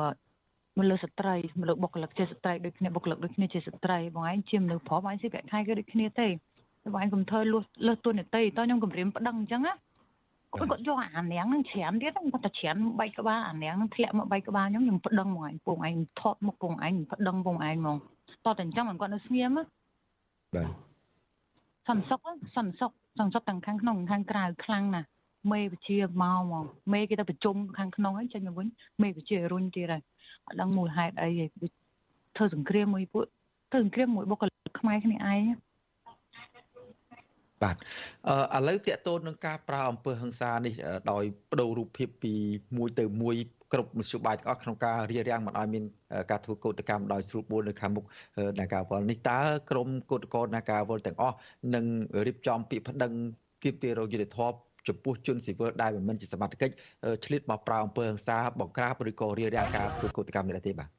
[0.78, 6.28] មកលើស្ត្រីមកលើបុគ្គលិកជាស្ត្រីដូចគ្នាបុគ្គលិកដូចគ្នាជាស្ត្រីបងឯងជាមនុស្សប្រុសបងឯងស៊ីប្រាក់ខែគឺដូចគ្នាទេ
[6.94, 9.74] បងឯងកុំធ្វើលួសលើសទួនាទីតើខ្ញុំគម្រាមប្តឹងអញ្ចឹងណា
[10.54, 17.98] គាត់គាត់យកអានាងនឹងច្រានទៀតគាត់តែច្រានបែកក្បាលអានាងនឹងធ្លាក់មកបែកក្បាលខ្ញុំខ្ញុំប្តឹងមកឯងពងឯងថត់មកពងឯងប្តឹងពងឯងហ្មង
[18.46, 19.68] តោះតែអញ្ចឹងគាត់នៅស្ងៀមបាទ
[21.88, 22.20] សន្តិសុខ
[22.56, 25.08] សន្តិសុខសន្តិសុខទាំងខាងក្នុងខាងក្រៅខ្លាំងណាស់
[25.52, 28.68] មេវិជាមកហ្មងមេគេទៅប្រជុំខាងក្នុងហើយចេញមកវិញ
[29.04, 30.04] មេវិជារុញទៀតហើយ
[30.48, 31.30] អត់ដឹងមូលហេតុអី
[31.62, 31.68] ទេ
[32.36, 33.26] ធ្វើសង្គ្រាមមួយពួក
[33.72, 35.68] ធ្វើសង្គ្រាមមួយបុគ្គលិកខ្មែរគ្នាឯង
[37.64, 37.76] បាទ
[38.54, 40.74] អឺឥឡូវតកតូននឹងការប្រើអំពើហិង្សានេះ
[41.12, 42.34] ដោយបដូររូបភាពពី
[42.78, 43.36] មួយទៅមួយ
[43.74, 45.84] គ្រប់មធ្យោបាយទាំងអស់ក្នុងការរៀបរៀងមិនឲ្យមាន
[46.32, 48.06] ការធ្វើកោតកម្មដោយស្រួលបួលនៅខាងមុខ
[48.60, 51.36] នាការវល់នេះតើក្រមកោតកោនាការវល់ទាំងអស់
[51.76, 51.86] នឹង
[52.28, 53.14] រៀបចំពាក្យប្តឹង
[53.64, 54.58] ទាមទាររោគយុតិធម៌
[54.88, 56.74] ចំពោះជនស៊ីវិលដែលមិនមែនជាសមត្ថកិច្ច
[57.26, 60.90] ឆ្លៀតមកប្រើអំពើហិង្សាបង្ក្រាបឬក៏រារាំងការធ្វើកោតកម្មនេះទេបាទ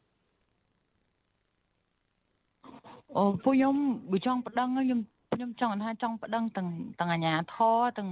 [3.17, 3.75] អូពួកខ្ញុំ
[4.11, 5.01] បើចង់ប្តឹងខ្ញុំ
[5.35, 8.11] ខ្ញុំចង់ថាចង់ប្តឹងទាំងទាំងអាជ្ញាធរទាំង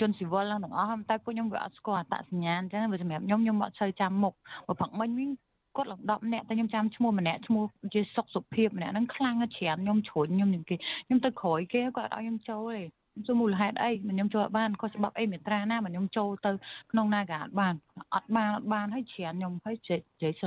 [0.00, 4.34] ជនស៊ីវិលទាំងអស់តែពួកខ្ញុំវាអត់ស្គាល់អត្តសញ្ញាណអញ្ចឹងវាសម្រាប់ខ្ញុំខ្ញុំអត់សូវចាំមុខ
[4.66, 5.30] បើផឹកមិញវិញ
[5.76, 7.64] គាត់ឡើង10នាក់តែខ្ញុំចាំឈ្មោះម្នាក់ឈ្មោះ
[7.94, 16.50] ជាសុកសុភាពម្នាក់ហ្នឹងខ្លាំងច្រើនខ្ញុំជ្រុញខ្ញុំនឹងគេខ្ញុំទៅក្រោយគេគាត់អត់ឲ្យខ្ញុំចូលទេ សួរមូលហេតុអីមិនខ្ញុំចូលបានខុសច្បាប់អីមេត្រាណាមិនខ្ញុំចូលទៅ
[16.92, 17.74] ក្នុងណាក៏អត់បាន
[18.14, 20.44] អត់បានអត់បានហើយច្រានខ្ញុំហើយជិះជិះស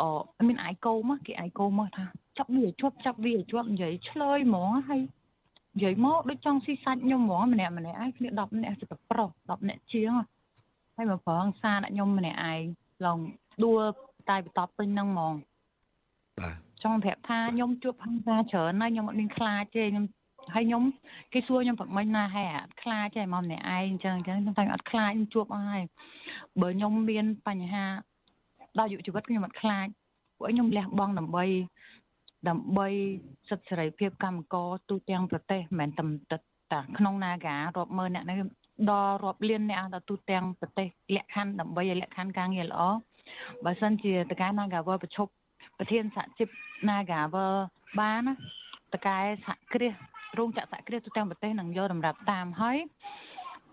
[0.00, 0.08] អូ
[0.48, 2.04] មានអាយកោមកគេអាយកោមកថា
[2.38, 5.00] ចាប់វាជាប់ចាប់វាជាប់និយាយឆ្លើយហ្មងហើយ
[5.76, 10.12] និយាយមកដូចចង់ស៊ីសាច់ខ្ញុំហ្មងម្នាក់ម្នាក់ឯងគ្នា10នាក់ទៅប្រុស10នាក់ជាង
[10.96, 12.62] ហើយមកប្រងសាដាក់ខ្ញុំម្នាក់ឯង
[13.06, 13.18] ឡង
[13.64, 13.82] ដួល
[14.30, 15.34] តែបន្ទប់ពេញហ្នឹងហ្មង
[16.40, 20.06] បាទចង់ប្រាប់ថាខ្ញុំជួបហង្សាច្រើនហើយខ្ញុំអត់មានខ្លាចទេខ្ញុំ
[20.54, 20.82] ហើយខ្ញុំ
[21.32, 25.82] គេសួរខ្ញុំប្រមិញណាហែអត់ខ្លាចទេមកម្នាក់ឯងអញ្ចឹងអញ្ចឹងខ្ញុំតែអត់ខ្លាចខ្ញុំជួបអស់ហើយ
[26.60, 27.84] បើខ្ញុំមានបញ្ហា
[28.78, 29.86] ដល់យុជីវិតខ្ញុំអត់ខ្លាច
[30.36, 31.44] ពួកខ្ញុំលះបង់ដើម្បី
[32.48, 32.88] ដើម្បី
[33.48, 36.38] សិទ្ធិសេរីភាពកម្មករទូទាំងប្រទេសមិនមែនតែ
[36.72, 38.38] តាក្នុង Naga រាប់ម៉ឺនអ្នកនេះ
[38.90, 42.82] ដល់រាប់លានអ្នកដល់ទូទាំងប្រទេសលក្ខខណ្ឌដើម្បីឲ្យលក្ខខណ្ឌការងារល្អ
[43.64, 45.26] បើសិនជាតកែ Nagawer ប្រជុំ
[45.78, 46.48] ប្រធានសហជីព
[46.88, 47.54] Nagawer
[48.00, 48.34] បានណា
[48.92, 49.94] តកែសហគ្រាស
[50.38, 52.78] រោងចក្រសហគ្រាសទូទាំងប្រទេសនឹងយកតម្រាប់តាមហើយ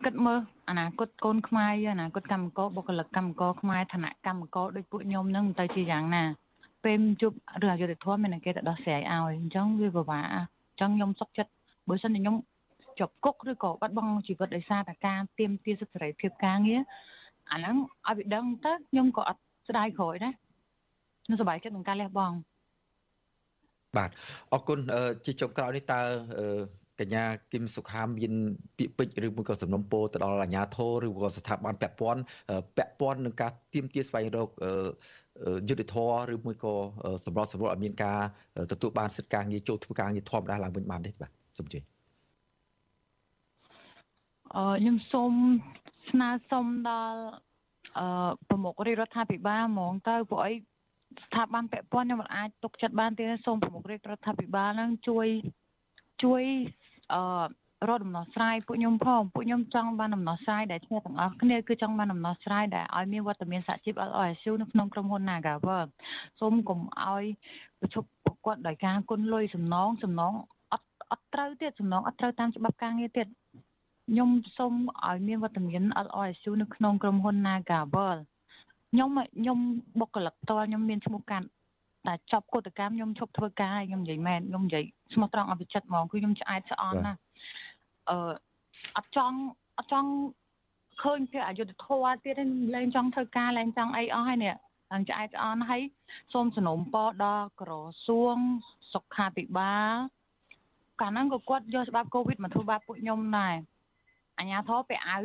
[0.05, 6.23] គិតមើលអនាគតកូនខ្មែរអនាគតកម្មករបុគ្គលិកកម្មករខ្មែរឋានៈកម្មករដូចពួកខ្ញុំនឹងទៅជាយ៉ាងណា
[6.83, 11.51] ពេលជួបរឿងអយុត្តិធម៌មានតែគេទៅដោះស្រាយឲ្យអញ្ចឹងវាពិបាកអញ្ចឹងខ្ញុំសុខចិត្ត
[11.89, 12.35] បើសិនជាខ្ញុំ
[12.99, 16.81] ជាប់គុកឬក៏បាត់បង់ជីវិតដោយសារតែការទៀមទាសិទ្ធិសេរីភាពការងារ
[17.51, 17.75] អាហ្នឹង
[18.07, 20.33] ឲ្យវាដឹងទៅខ្ញុំក៏អត់ស្ដាយក្រោយដែរ
[21.25, 22.35] ខ្ញុំសប្បាយចិត្តនឹងការលះបង់
[23.97, 24.09] បាទ
[24.53, 24.79] អរគុណ
[25.25, 25.99] ជាចុងក្រោយនេះតើ
[26.99, 28.33] កញ្ញាគឹមសុខាមាន
[28.77, 32.21] ពាក្យពេចន៍ឬមួយក៏សំណុំពរទៅដល់អាជ្ញាធរឬក៏ស្ថាប័នពាក់ព័ន្ធ
[32.77, 34.49] ពាក់ព័ន្ធនឹងការទៀមទាស្វែងរក
[35.69, 35.95] យុទ្ធធ
[36.29, 36.73] រឬមួយក៏
[37.25, 38.19] សម្រាប់សម្រួលឲ្យមានការ
[38.71, 41.79] ទទួលបានសិទ្ធិការងារចូលធ្វើការងារធម្មតាឡើងវិញបានទេបាទសូមជឿ
[44.55, 45.33] អឺខ្ញុំសូម
[46.09, 47.21] ស្នើសុំដល់
[47.99, 48.07] អឺ
[48.49, 50.53] ប្រមុខរាជរដ្ឋាភិបាលហ្មងទៅពួកអី
[51.25, 55.27] ស្ថាប័នពាក់ព័ន្ធខ្ញុំមិនអាចទុកចិត្តបានទេសូមប្រមុខរាជរដ្ឋាភិបាលនឹងជួយ
[56.23, 56.43] ជួយ
[57.13, 57.45] អឺ
[57.89, 65.83] រកដំណោះស្រាយពួកខ្ញុំផងពួកខ្ញុំចង់បានដំណោះស្រាយដែលឈ្មោះទាំងអស់គ្នាគឺចង់បានដំណោះស្រាយដែលឲ្យមានវត្តមានសហជីព LOSU នៅក្នុងក្រុមហ៊ុន Nagawer
[66.39, 67.23] សូមកុំឲ្យ
[67.79, 70.33] ប្រជុំពួកគាត់ដោយការគុណលុយសំណងសំណង
[70.71, 73.27] អត់អត់ត្រូវទៀតសំណងអត់ត្រូវតាមច្បាប់ការងារទៀត
[74.09, 74.73] ខ្ញុំសូម
[75.07, 78.15] ឲ្យមានវត្តមាន LOSU នៅក្នុងក្រុមហ៊ុន Nagawer
[78.93, 79.59] ខ្ញុំខ្ញុំ
[79.99, 81.47] បុគ្គលិកផ្ទាល់ខ្ញុំមានឈ្មោះកាន់
[82.07, 87.13] តែចប់កតកម្មខ្ញុំឈប់ធ្វើការខ្ញុំនិយាយមែនខ្ញុំនិយាយស្មោះត្រង់អភិចិត្តហ្មងគឺខ្ញុំឆ្អែតឆ្អន់ណា
[88.09, 88.17] អឺ
[88.97, 89.37] អត់ចង់
[89.77, 90.09] អត់ចង់
[91.01, 92.35] ឃើញពីអយុធធម៌ទៀត
[92.75, 94.55] លែងចង់ធ្វើការលែងចង់អីអស់ហើយនេះ
[94.91, 95.81] ឡើងឆ្អែតឆ្អន់ហើយ
[96.33, 97.71] សូមសំណូមពរដល់ក្រ
[98.07, 98.37] សួង
[98.93, 99.95] សុខាភិបាល
[101.01, 103.55] កាលហ្នឹងក៏គាត់យកច្បាប់កូវីដមកធ្វើបាបពួកខ្ញុំដែរ
[104.39, 105.21] អញ្ញាធរពាក់អាវ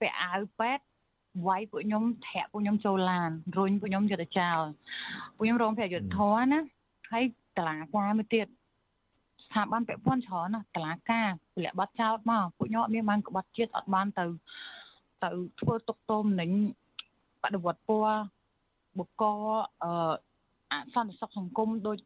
[0.00, 0.84] ពាក់អាវពេទ្យ
[1.46, 4.62] វាយពួកខ្ញុំធាក់ពួកខ្ញុំចូលឡានរុញពួកខ្ញុំយកទៅចោល
[5.36, 6.60] ពួកខ្ញុំរងពីអយុធធម៌ណា
[7.12, 7.24] ហើយ
[7.58, 8.46] តឡាការមួយទៀត
[9.44, 14.24] ស្ថាប័នពាក់ព័ន្ធច្រើនណាតឡាការពលៈបាត់ចោតមកពួកខ្ញុំអត់មានបានក្បត់ជាតិអត់បានទៅ
[15.24, 16.50] ទៅធ្វើទុកទោមនឹង
[17.42, 18.16] បដិវត្តពណ៌
[18.98, 19.22] បក
[19.82, 19.90] អឺ
[20.72, 21.98] អសន្តិសុខសង្គមដូច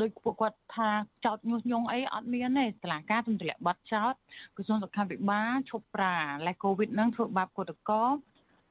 [0.00, 0.88] ដោយពួកគាត់ថា
[1.24, 4.14] ចោតញុះញង់អីអត់មានទេតឡាការទម្លាក់ប័ណ្ណចោត
[4.56, 6.16] ក្រសួងសុខាភិបាលឈប់ប្រា
[6.46, 7.90] លេខកូវីដហ្នឹងធ្វើបាបកតក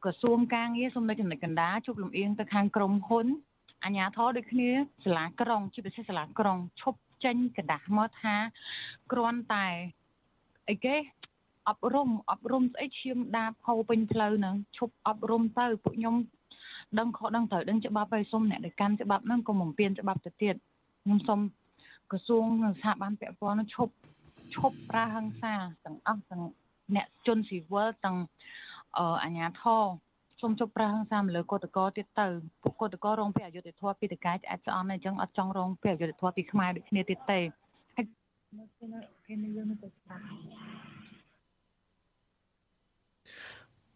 [0.05, 3.27] ក្រសួងការងារសូមនៅចំណុចកណ្ដាលជប់លំអៀងទៅខាងក្រមហ៊ុន
[3.85, 4.71] អាជ្ញាធរដូចគ្នា
[5.05, 8.35] សាលាក្រុងជាពិសេសសាលាក្រុងឈប់ចេញกระดาษមកថា
[9.13, 9.67] គ្រាន់តែ
[10.69, 10.97] អីគេ
[11.69, 16.17] អប់រំអប់រំស្អីឈាមដាផោពេញផ្លូវហ្នឹងឈប់អប់រំទៅពួកខ្ញុំ
[16.99, 20.55] ដឹងខុសដឹងត្រូវដឹងច្បាប់ហើយសុំអ្នកដែលកាន់ច្បាប់ហ្នឹងកុំបំពេញច្បាប់ទៅទៀត
[21.05, 21.41] ខ្ញុំសុំ
[22.11, 23.93] ក្រសួងនិងស្ថាប័នពាក់ព័ន្ធនឹងឈប់
[24.57, 26.43] ឈប់ប្រាហឹង្សាទាំងអស់ទាំង
[26.97, 28.17] អ្នកជនស៊ីវិលទាំង
[29.24, 29.84] អាជ្ញាធរ
[30.42, 32.28] សូមជប់ប្រាហឹង្សាមកលើកតកទៀតទៅ
[32.62, 37.40] ពួកកតករងពីអយុធធម៌ពីតកាយឆ្អែតស្អំអញ្ចឹងអត់ចង់រងពីអយុធធម៌ពីខ្មែរដូចគ្នាទៀតទេ
[37.96, 38.06] ហើយ
[39.28, 40.24] គេនៅយើងទៅស្ដាប់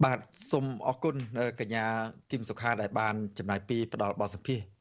[0.04, 0.20] បាទ
[0.52, 1.16] សូមអរគុណ
[1.60, 1.86] កញ្ញា
[2.32, 4.73] គឹមសុខាដែលបានចំណាយពីផ្ដល់បទសម្ភាសន៍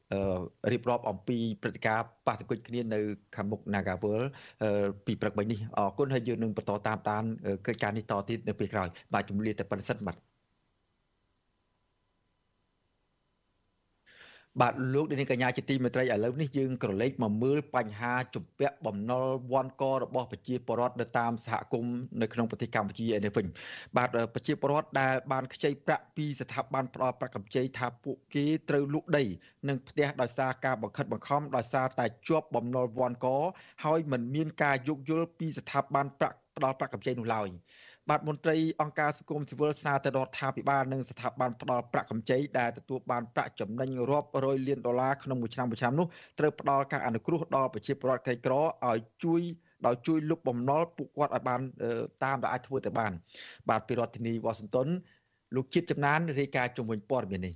[0.73, 3.01] រៀបរាប់អំពីព្រឹត្តិការណ៍ប៉ះទង្គិចគ្នានៅ
[3.37, 4.23] ខាងមុខ Nagawal
[5.07, 7.25] ពីព្រឹកមិញនេះអរគុណហើយយើងនឹងបន្តតាមដាន
[7.67, 10.32] កិច្ចការនេះតទៀតនៅពេលក្រោយបាទជំរាបតែប៉ុណ្្នឹងសិនបាទ
[14.61, 23.47] បាទលោកនាងកញ្ញាជាទីមេត្រីឥឡូវនេះយើងក្រឡេកមកមើលបញ្ហាជំពាក់បំណុលវ៉ាន់ករបស់ប្រជាពលរដ្ឋនៅតាមសហគមន៍នៅក្នុងប្រទេសកម្ពុជាឯនេះវិញ
[23.97, 29.25] បាទប្រជាពលរដ្ឋដែលបានខ្ចីប្រាក់ពីស្ថាប័នផ្ដល់ប្រាក់កម្ចីថាពួកគេត្រូវលក់ដី
[29.69, 33.27] និងផ្ទះដោយសារការបង្ខិតបង្ខំដោយសារតែជាប់បំណុលវ៉ាន់ក
[33.85, 37.49] ហើយមិនមានការយោគយល់ពីស្ថាប័នប្រាក់ផ្ដល់ប្រាក់កម្ចីនោះឡើយ
[38.11, 46.07] បាទមន្ត្រីអង្គការសង្គមស៊ីវិលស្នើទៅរដ្ឋាភិបាលនិងស្ថាប័នផ្ដល់ប្រាក់កម្ចីដែលទទួលបានប្រាក់ចំណេញរាប់រយលានដុល្លារក្នុងមួយឆ្នាំមួយឆ្នាំនោះ
[46.39, 49.41] ត្រូវផ្ដល់ការអនុគ្រោះដល់ប្រជាពលរដ្ឋក្រីក្រឲ្យជួយ
[49.87, 51.61] ដោយជួយលុបបំណុលពួកគាត់ឲ្យបាន
[52.25, 53.13] តាមដែលអាចធ្វើទៅបាន
[53.69, 54.89] បាទពីរដ្ឋធានីវ៉ាស៊ីនតោន
[55.57, 57.55] លោកជាតិចំណានរាយការណ៍ជំវិញព័ត៌មាននេះ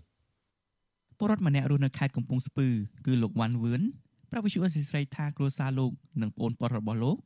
[1.19, 2.67] ពលរដ្ឋម្នាក់រស់នៅខេត្តកំពង់ស្ពឺ
[3.07, 3.83] គឺលោកវ៉ាន់វឿន
[4.31, 5.91] ប្រាប់វិទ្យុអេស៊ីស្រីថាគ្រួសារលោក
[6.23, 7.17] និងប្អូនប្រុសរបស់លោក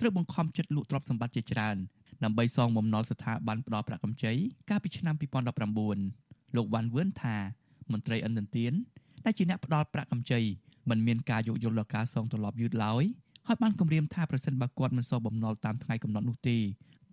[0.00, 1.76] ត្រូវបង្ខំចិត្តលក់ទ្រព្យសម្បត្តិជាច្រើន
[2.24, 4.32] ដើម្បីសងបំណុលស្ថាប័នផ្ដល់ប្រាក់កម្ចី
[4.70, 5.14] កាលពីឆ្នាំ
[5.84, 7.36] 2019លោកវ៉ាន់វឿនថា
[7.92, 8.72] មន្ត្រីឥណ្ឌាទៀន
[9.24, 10.40] ដែលជាអ្នកផ្ដល់ប្រាក់កម្ចី
[10.90, 13.04] មិនមានការយោគយល់ដល់ការសងត្រឡប់យឺតឡើយ
[13.46, 16.58] ហើយបានគម្រាមថាប្រសិនបើគាត់មិនសងបំណុលតាមថ្ងៃកំណត់នោះទេ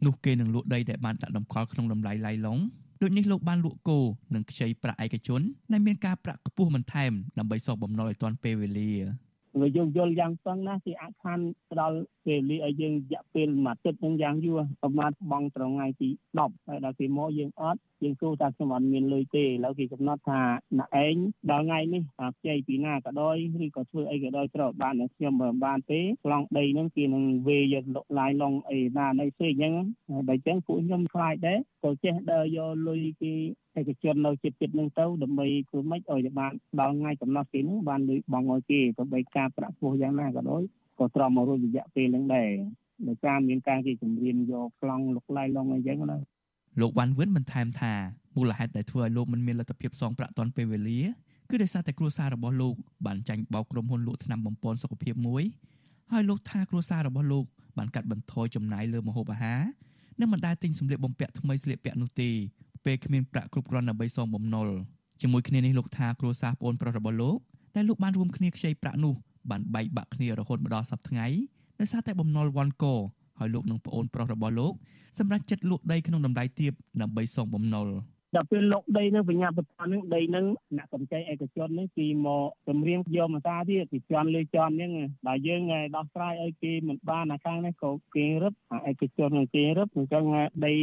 [0.06, 2.60] នោះគេនឹងលក់ដីដែលបានដាក់តម្កល់ក្នុងតម្លៃឡៃឡុង
[3.02, 4.00] ដូចនេះលោកបានលក់គោ
[4.36, 5.42] និងខ្ចីប្រាក់ឯកជន
[5.72, 8.92] ដែលមានការប្រាក់ខ្ពស់បន្ថែមដើម្បីសងបំណុលឲ្យទាន់ពេលវេលា
[9.62, 11.40] វាយើងយល់យ៉ាងស្ទឹងណាស់គេអាចខាន
[11.72, 20.42] ផ្ដល់ពេលវេលាឲ្យយើងរយៈពេលមួយអាទិត្យនឹងយ៉ាងយូរប្រហែលបងត្រង់ថ្ងៃទី10ហើយដល់គេមកយើងអត់យើងគូថាខ្ញុំអត់មានលុយទេឥឡូវគេកំណត់ថា
[20.78, 21.16] អ្នកឯង
[21.52, 22.02] ដល់ថ្ងៃនេះ
[22.38, 29.74] ខ្ចីពីណាក៏ដោយឬក៏ធ្វើអីក៏ដោយត្រូវបានតែខ្ញុំមិនបានទេប្លង់ដីហ្នឹងគេនឹងវេយកលុកឡាយឡងអីណានៃផ្សេងអញ្ចឹង
[30.28, 33.34] បើអញ្ចឹងពួកខ្ញុំខ្លាចដែរក៏ចេះដើរយកលុយគេ
[33.80, 40.64] ឯកជននៅចិត្តចិត្តនឹងទៅដើម្បីធ្វើម៉េចឲ្យបានដល់ថ្ងៃកំណត់គេនឹងបានលុយបងឲ្យគេទៅបីការប្រាក់ពោះយ៉ាងណាក៏ដោយ
[41.00, 42.52] ក៏ត្រមមករួចរយៈពេលហ្នឹងដែរ
[43.08, 46.18] ដោយសារមានការគេជំរាបយកប្លង់លុកឡាយឡងអីចឹងណា
[46.80, 47.94] លោកវ៉ាន់វឿនបន្ថែមថា
[48.36, 51.02] មូលហេតុដែលធ្វើឲ្យលោកមិនមានលទ្ធភាពសងប្រាក់ទាន់ពេលវេលា
[51.50, 52.74] គឺដោយសារតែគ្រួសាររបស់លោក
[53.06, 55.44] បានចាញ់បោកក្រុមហ៊ុនលក់ថ្នាំបំពន់សុខភាពមួយ
[56.12, 57.46] ហើយលោកថាគ្រួសាររបស់លោក
[57.78, 59.62] បានកាត់បន្ថយចំណាយលើម្ហូបអាហារ
[60.20, 62.30] និងមិនដែលទិញសម្លៀកបំពាក់ថ្មីស្លៀកពាក់នោះទេ
[62.86, 64.68] ពេលគ្មានប្រាក់គ្រប់គ្រាន់ដើម្បីសងបំណុល
[65.22, 67.38] ជាមួយគ្នានេះលោកថាគ្រួសារប្អូនប្រុសរបស់លោក
[67.76, 69.14] ដែលលោកបានរួមគ្នាខ្ចីប្រាក់នោះ
[69.50, 71.28] បានបែកបាក់គ្នារហូតមកដល់សប្តាហ៍ថ្ងៃ
[71.80, 72.86] ដោយសារតែបំណុលវ៉ាន់ក
[73.40, 74.74] ហើយលោកនិងប្អូនប្រុសរបស់លោក
[75.20, 77.88] សម្រាប់ចិត្តលក់ដីក្នុងតម្លៃទាបដើម្បីសងបំណុល
[78.36, 80.46] ដល់ពេលលុកដីនឹងបញ្ញាបត្រនឹងដីនឹង
[80.78, 84.92] អ្នកកម្ចីឯកជននឹងពីមកចម្រៀងយកមកតាទៀតពីជន់លើជន់ហ្នឹង
[85.28, 85.62] ដល់យើង
[85.96, 88.54] ដោះស្រាយឲ្យគេមិនបានអាខាងនេះក៏គេរឹប
[88.90, 90.24] ឯកជននឹងគេរឹបអញ្ចឹង
[90.66, 90.74] ដី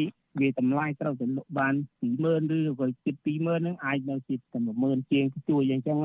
[0.40, 5.98] វាតម្លៃត្រូវតែលក់បាន20000ឬក៏ជិត20000ហ្នឹងអាចនៅជិតតែ10000ជាងជួយអញ្ចឹង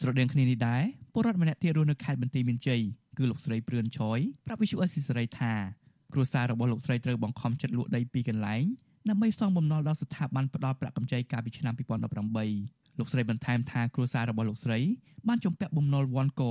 [0.00, 2.80] ស្រដៀងគ្នានេះដែរពលរដ្ឋម្នាក់ទៀតរស់នៅខេត្តបន្ទាយមានជ័យ
[3.18, 5.52] គឺលោកស្រីព្រឿនឆយប្រាប់វិសុអសិសរីថា
[6.12, 8.64] គ្រួសាររបស់លោកស្រីត្រូវបង្ខំចិត្តលក់ដីពីកន្លែង
[9.08, 14.78] ដើម្បីសងបំណុលដល់ស្ថាប័នផ្ដល់ប្រាក់កម្ចីកាលពីឆ្នាំ2018លោកស្រីបន្ថែមថាគ្រួសាររបស់លោកស្រី
[15.28, 16.42] បានជំពាក់បំណុលវ៉ាន់ក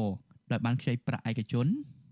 [0.52, 1.68] ដោយបានខ្ចីប្រាក់ឯកជន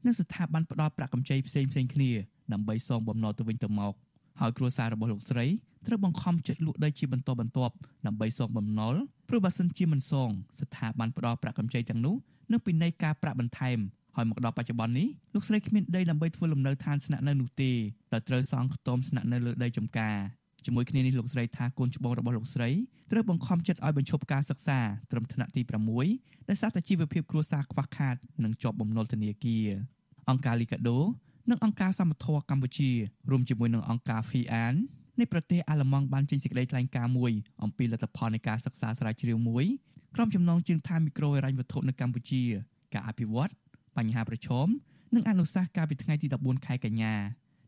[0.05, 2.11] និងស្ថាប័នផ្ដល់ប្រាក់កម្ចីផ្សេងផ្សេងគ្នា
[2.53, 3.93] ដើម្បីសងបំណុលទៅវិញទៅមក
[4.41, 5.45] ហើយគ្រួសាររបស់លោកស្រី
[5.87, 7.73] ត្រូវបង្ខំចិត្តលក់ដីជាបន្តបន្ទាប់
[8.05, 8.95] ដើម្បីសងបំណុល
[9.29, 12.15] ព្រោះបើសិនជាមិនសងស្ថាប័នផ្ដល់ប្រាក់កម្ចីទាំងនោះ
[12.51, 13.79] នឹងពិន័យការប្រាក់បន្ថែម
[14.15, 17.71] ហើយមកដល់បច្ចុប្បន្ននេះលោកស្រីគ្មានដីដើម្បីធ្វើលំនៅឋានស្នាក់នៅនោះទេ
[18.13, 20.17] ដោយត្រូវសង់ខ្ទមស្នាក់នៅលើដីចំការ
[20.65, 22.69] ជាមួយគ្នានេះលោកស្រីថាកូនច្បងរបស់លោកស្រី
[23.11, 24.79] ត្រូវបង្ខំចិត្តឲ្យបញ្ឈប់ការសិក្សា
[25.11, 25.61] ត្រឹមថ្នាក់ទី
[26.05, 29.67] 6ដោយសារតែជីវភាពគ្រួសារខ្វះខាតនិងជាប់បំណុលធនាគារ
[30.29, 30.99] អង្គការលីកាដូ
[31.49, 32.91] និងអង្គការសមត្ថៈកម្ពុជា
[33.31, 34.75] រួមជាមួយនឹងអង្គការ FIAN
[35.19, 37.31] នៃប្រទេសអាល្លឺម៉ង់បានចេញសេចក្តីថ្លែងការណ៍មួយ
[37.63, 39.65] អំពីលទ្ធផលនៃការសិក្សាស្រាវជ្រាវមួយ
[40.15, 42.43] ក្រុមចំណងជើងថាមីក្រូហិរញ្ញវត្ថុនៅកម្ពុជា
[42.93, 43.51] ការអភិវឌ្ឍ
[43.97, 44.67] បញ្ហាប្រឈម
[45.15, 47.13] និងអនុសាសន៍កាលពីថ្ងៃទី14ខែកញ្ញា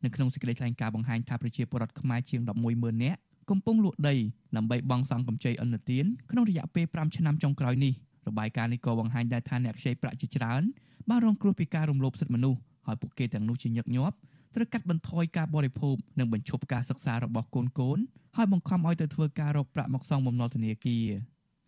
[0.03, 4.15] នៅក្នុងសេចក្តីថ្លែងការណ៍បង្ហាញថាប្រជាពលរដ្ឋខ្មែរជាង110,000នាក់កំពុងលក់ដី
[4.57, 7.93] ដើម្បីបង់សងកម្ចីអន្តទានក្នុងរយៈពេល5ឆ្នាំចុងក្រោយនេះ
[8.27, 10.63] របាយការណ៍នេះក៏បង្ហាញដែរថាអ្នកខ្ចីប្រាក់ជាច្រើន
[11.09, 14.15] បានរងគ្រោះពីការរំលោភសិទ្ធិមនុស្ស ហើយពួកគេទាំងនោះជាញឹកញាប់
[14.55, 17.97] ត្រូវកាត់បន្ថយការបរិភោគនិងបញ្ឈប់ការសិក្សារបស់កូនកូន
[18.37, 21.05] ហើយបង្ខំឲ្យទៅធ្វើការរកប្រាក់មកសងបំណុលធនាគារ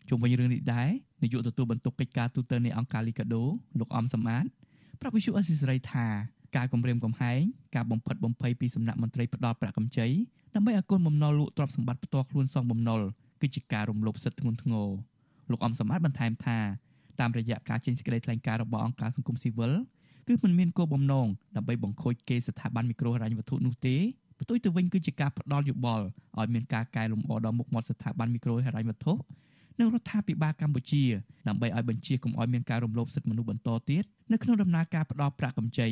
[0.08, 0.88] ជុំវិញរឿងនេះដែរ
[1.22, 3.44] នាយកទទួលបន្ទុកកិច្ចការទូតនៃអង្គការលីកាដូ
[3.78, 4.44] លោកអំសំអាត
[5.00, 6.06] ប្រាប់វិសុអេស៊ីសរ៉ៃថា
[6.56, 7.40] ការគម្រាមកំហែង
[7.74, 10.08] ការបំផិតបំភ័យពីសំណាក់មន្ត្រីផ្ដាល់ប្រាក់កម្ចី
[10.54, 13.00] ដើម្បីឲ្យកូនបំណុលលក់ទ្រព្យសម្បត្តិផ្ទាល់ខ្លួនសងបំណុល
[13.40, 14.88] គឺជាការរំលោភសិទ្ធិធ្ងន់ធ្ងរ
[15.50, 16.58] លោកអំសម្បត្តិបន្ថែមថា
[17.20, 19.72] តាមរយៈការចេញសេចក្តីថ្លែងការណ៍របស់អង្គការសង្គមស៊ីវិល
[20.28, 23.96] គឺមិនមានគោលបំណងដើម្បីបង្ខូចគេស្ថាប័នមីក្រូហិរញ្ញវត្ថុនោះទេ
[24.40, 26.04] ផ្ទុយទៅវិញគឺជាការផ្ដល់យោបល់
[26.38, 29.12] ឲ្យមានការកែលម្អដល់មុខមាត់ស្ថាប័នមីក្រូហិរញ្ញវត្ថុ
[29.78, 31.04] និងរដ្ឋាភិបាលកម្ពុជា
[31.48, 35.88] ដើម្បីឲ្យបញ្ជាកុំឲ្យមានការរំលោភសិទ្ធិមនុស្សបន្តទៀតនៅក្នុងដំណើរការផ្ដល់ប្រាក់កម្ចី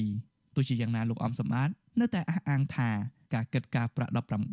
[0.54, 2.90] ទោះជាយ៉ាងណាលោកអំសម្បត្តិនៅតែអះអាងថា
[3.34, 4.50] ការគិតការប្រាក់18%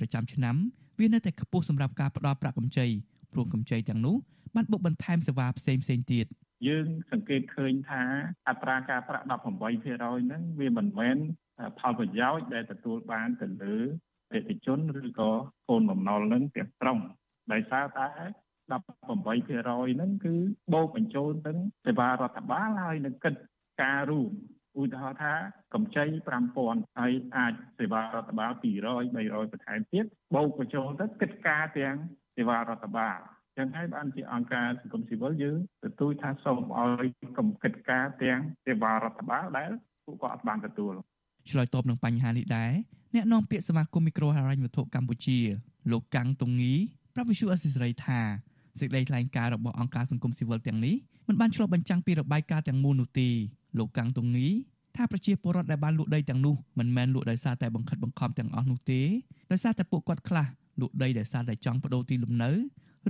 [0.00, 0.56] ប្រចាំឆ្នាំ
[0.98, 2.86] វានៅតែខ្ពស់សម្រាប់ការផ្ដល់ប្រាក់កម្ចី
[3.32, 4.16] ព្រោះកម្ចីទាំងនោះ
[4.54, 6.26] បានបុកបន្ថែមសេវាផ្សេងផ្សេងទៀត
[6.68, 8.02] យើងសង្កេតឃើញថា
[8.48, 9.30] អត្រាការប្រាក់18%
[9.84, 11.16] ហ្នឹងវាមិនមែន
[11.78, 13.76] ផលប្រយោជន៍ដែលទទួលបានទៅលើ
[14.32, 15.30] អតិថិជនឬក៏
[15.68, 16.98] កូនបំណុលហ្នឹងទាំងស្រុង
[17.52, 18.08] ដោយសារតែ
[18.72, 19.06] 18%
[19.94, 20.34] ហ្នឹងគឺ
[20.72, 23.40] បូកបញ្ចូលទាំងសេវារដ្ឋបាលហើយនឹងកិច្ច
[23.82, 24.32] ការរួម
[24.80, 25.34] ឧទាហរណ៍ថា
[25.74, 26.04] កម្ចី
[26.52, 28.64] 5000ហើយអាចសេវារដ្ឋបាល200
[29.14, 31.96] 300បន្ថែមទៀតបូកបញ្ចូលទៅកិច្ចការទាំង
[32.36, 33.18] សេវារដ្ឋបាល
[33.58, 39.70] ចឹងហើយបានជាអង្គការសង្គមស៊ីវិលយើងទទូចថាសូមឲ្យកំកិច្ចការទាំងសេវារដ្ឋបាលដែល
[40.04, 40.94] ពួកគាត់អត់បានទទួល
[41.50, 42.72] ឆ្លើយតបនឹងបញ្ហានេះដែរ
[43.14, 45.38] អ្នកនាំពាក្យសមាគមមីក្រូហិរញ្ញវត្ថុកម្ពុជា
[45.92, 46.74] លោកកាំងតុងងី
[47.14, 48.20] ប្រាប់វិសុអសិសរីថា
[48.80, 50.96] សេចក្តីថ្លែងការណ៍របស់អង្គការសង្គមស៊ីវិលទាំងនេះ
[51.28, 53.28] មិនបានឆ្លុះបញ្ចាំងពីរបាយការណ៍ទាំងមូលនោះទេ
[53.78, 54.48] លោកកាំងតុងងី
[54.96, 59.00] ថាប្រជាពលរដ្ឋដែលបានលក់ដីទាំងនោះមិនមែនលក់ដោយសារតែបង្ខិតបង្ខំទាំងអស់នោះទេ
[59.52, 60.46] ដោយសារតែពួកគាត់ខ្លះ
[60.80, 62.50] លក់ដីដោយសារតែចង់បដូរទីលំនៅ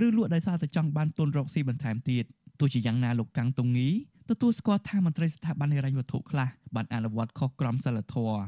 [0.04, 2.24] ឬលក់ដោយសារតែចង់បានទុនរកស៊ីបន្ថែមទៀត
[2.60, 3.88] ទោះជាយ៉ាងណាលោកកាំងតុងងី
[4.30, 8.38] ទទួលស្គាល់ថាមន្ត្រីស្ថាប័នហិរញ្ញវត្ថុខ្លះបានអនុវត្តខុសក្រមសីលធម៌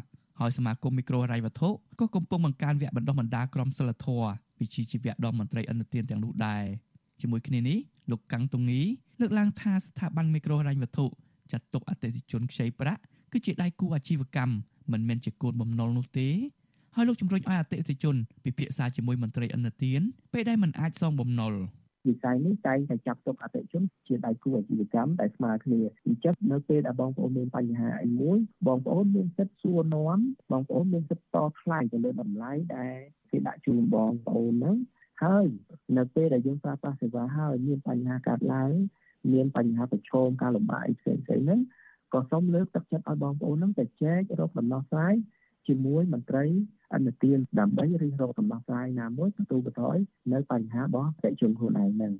[0.40, 4.28] ហើយសមាគមមីក្រូហិរញ្ញវត្ថុក៏កំពុងបង្កើនវគ្គបណ្ដុះបណ្ដាលក្រមសីលធម៌
[4.60, 6.64] វិជ្ជាជីវៈដល់មន្ត្រីអន្តទានទាំងនោះដែរ
[7.20, 7.78] ជាមួយគ្នានេះ
[8.10, 8.82] លោកកាំងតុងងី
[9.20, 11.04] លើកឡើងថាស្ថាប័នមីក្រូហិរញ្ញវត្ថុ
[11.52, 13.00] ចាត់ទុកអតិថិជនខ្ចីប្រាក់
[13.32, 14.54] គឺជាដៃគូអាជីវកម្ម
[14.92, 16.28] មិនមែនជាកូនបំណុលនោះទេ
[16.98, 20.00] ហើយលោកជំរុញឲ្យអតិថិជនពិភាក្សាជាមួយមន្ត្រីអន្តទាន
[20.32, 21.54] ពេលដែលមិនអាចសងបំណុល
[22.06, 30.18] វិស័យនេះតែងតែចាប់ទុកអតិជនជាដៃគូអាជីវកម្មដែលស្មើគ្នាអញ្ចឹងនៅពេលដែលបងប្អូនមានបញ្ហាអីមួយបងប្អូនមានសិទ្ធិសួរនាំ
[30.52, 32.94] បងប្អូនមានសិទ្ធិតថ្លៃទៅលើតម្លៃដែល
[33.30, 34.76] គេដាក់ជូនបងប្អូនហ្នឹង
[35.22, 35.46] ហើយ
[35.98, 38.72] នៅពេលដែលយើងប្រើប្រាស់សេវាហើយមានបញ្ហាកើតឡើង
[39.32, 41.60] មានបញ្ហាប្រឈមការលំបាកអីផ្សេងៗហ្នឹង
[42.12, 45.14] ក៏សូមលើកទឹកចិត្តឲ្យបងប្អូនហ្នឹងទៅចែករកដំណោះស្រាយ
[45.66, 46.44] ជាមួយមន្ត្រី
[46.94, 49.98] អន្តទានដើម្បីរិះរកដំណោះស្រាយណាមួយទទួលបន្ថយ
[50.32, 52.12] នៅបញ្ហារបស់ប្រជាជនខ្លួនឯងហ្នឹង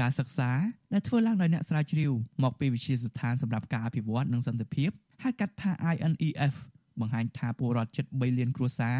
[0.00, 0.50] ការសិក្សា
[0.92, 2.12] ដែលធ្វើឡើងដោយអ្នកស្រាវជ្រាវ
[2.44, 4.90] មកពីវិទ្យាស្ថានសម្រាប់ការអភិវឌ្ឍនិងសន្តិភាព
[5.22, 6.54] ហៅកាត់ថា INEF
[7.00, 8.98] បង្ហាញថាពលរដ្ឋជិត3លានគ្រួសារ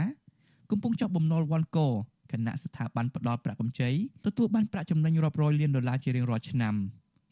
[0.71, 1.79] កំពុងជាប់បំណុលវ៉ាន់ក
[2.33, 3.91] គណៈស្ថាប័នផ្ដល់ប្រាក់កម្ចី
[4.27, 6.75] ទទួលបានប្រាក់ចំណេញរាប់រយលានដុល្លារជារៀងរាល់ឆ្នាំ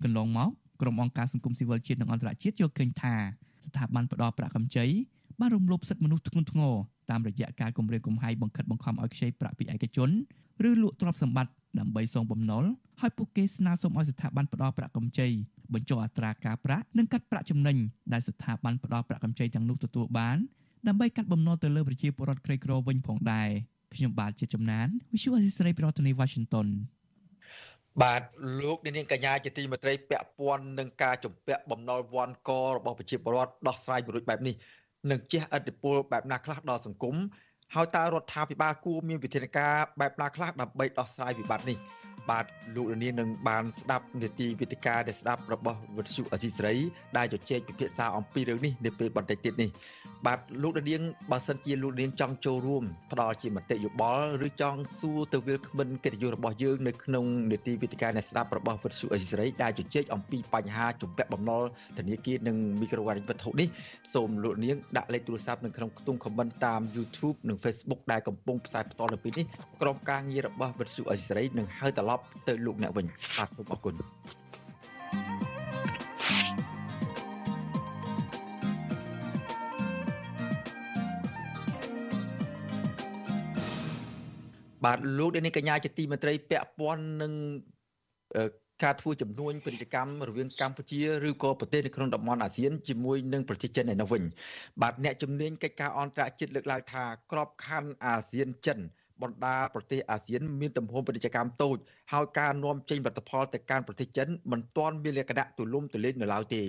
[0.05, 3.15] កន្លងមកក្រុមអង្គការសង្គមស៊ីវិលជាតិនិងអន្តរជាតិយកឃើញថា
[3.69, 4.87] ស្ថាប័នផ្ដល់ប្រាក់កម្ចី
[5.41, 6.75] បានរំលោភសិទ្ធិមនុស្សធ្ងន់ធ្ងរ
[7.11, 10.11] តាមរយៈការគំរាមកំហែងបង្ខិតបង្ខំឲ្យខ្ចីប្រាក់ពីឯកជន
[10.69, 12.65] ឬលក់ទ្រព្យសម្បត្តិដើម្បីសងបំណុល
[13.01, 15.29] ហើយពួកគេស្នើសុំឲ្យស្ថាប័នផ្ដល់ប្រាក់កម្ចី
[15.75, 17.77] បញ្ចុះអត្រាការប្រាក់និងកាត់ប្រាក់ចំណេញ
[18.13, 20.37] ដែលស្ថាប័នផ្ដល់ប្រាក់កម្ចីទាំងនោះទទួលបាន
[20.89, 23.49] ដើម្បីកាត់បំណុលទៅលើប្រជាពលរដ្ឋក្រីក្រវិញផងដែរ
[23.95, 26.69] ខ្ញុំបាទជាចំណាន Visual Assisray ប្រធានាទី Washington
[28.03, 28.23] បាទ
[28.61, 34.55] លោកនាងកញ្ញាជាទីមេត្រីពាក់ព័ន្ធនឹងការជំពាក់បំណុលវ៉ាន់ករបស់ប្រជាពលរដ្ឋដោះស្រាយវិរុទ្ធបែបនេះ
[35.11, 37.17] នឹងជះឥទ្ធិពលបែបណាខ្លះដល់សង្គម
[37.75, 41.79] ហើយតើរដ្ឋាភិបាលគួរមានវិធានការបែបណាខ្លះដើម្បីដោះស្រាយវិបត្តិនេះ
[42.31, 46.77] បាទលោកលាននឹងបានស្ដាប់នីតិវិទ្យាដែលស្ដាប់របស់វិទ្យុអសីសេរី
[47.17, 49.71] ដែលជជែកពិភាក្សាអំពីរឿងនេះនៅពេលបន្តិចទៀតនេះ
[50.27, 61.63] បាទលោកលានបើសិនជាលោកលានចង់ចូលរួមផ្ដល់ជាមតិយោបល់ឬចង់សួរទៅវាលគ្មិនកិត្តិយសរបស់យើងនៅក្នុងនីតិវិទ្យាដែលស្ដាប់របស់វិទ្យុអសីសេរីដែលជជែកអំពីបញ្ហាជំពាក់បំណុល
[61.99, 63.69] ធនាគារនិងមីក្រូហិរញ្ញវត្ថុនេះ
[64.15, 69.47] សូមលោកនាងដាក់លេខទូរស័ព្ទនៅក្នុងខ្ទង់ comment តាម YouTube និង Facebook ដែលកំពុងផ្សាយផ្ទាល់នៅពេលនេះ
[69.83, 72.16] ក្រុមការងាររបស់វិទ្យុអសីសេរីនឹងហៅត្រឡប់
[72.49, 73.07] ទៅលោកអ្នកវិញ
[73.37, 73.95] បាទសូមអរគុណ
[84.85, 87.33] បាទលោកនេះកញ្ញាជាទីមន្ត្រីពាក់ព័ន្ធនឹង
[88.85, 94.23] ការធ្វើចំនួនពាណិជ្ជកម្មរវាងកម្ពុជាឬក៏ប្រទេសនៅក្នុងតំបន់អាស៊ានជាមួយនឹងប្រទេសចិនឯនោះវិញ
[94.83, 98.79] បាទអ្នកជំនាញកិច្ចការអន្តរជាតិលើកឡើងថាក្របខ័ណ្ឌអាស៊ានចិន
[99.23, 101.77] បណ្ដាប្រទេសអាស៊ានមានទំហំពាណិជ្ជកម្មតូច
[102.13, 106.63] ហើយការនាំចេញផលិតផលទៅកាន់ប្រទេសចិនមិនទាន់មានលក្ខណៈទូលំទូលាយនៅឡើយទេ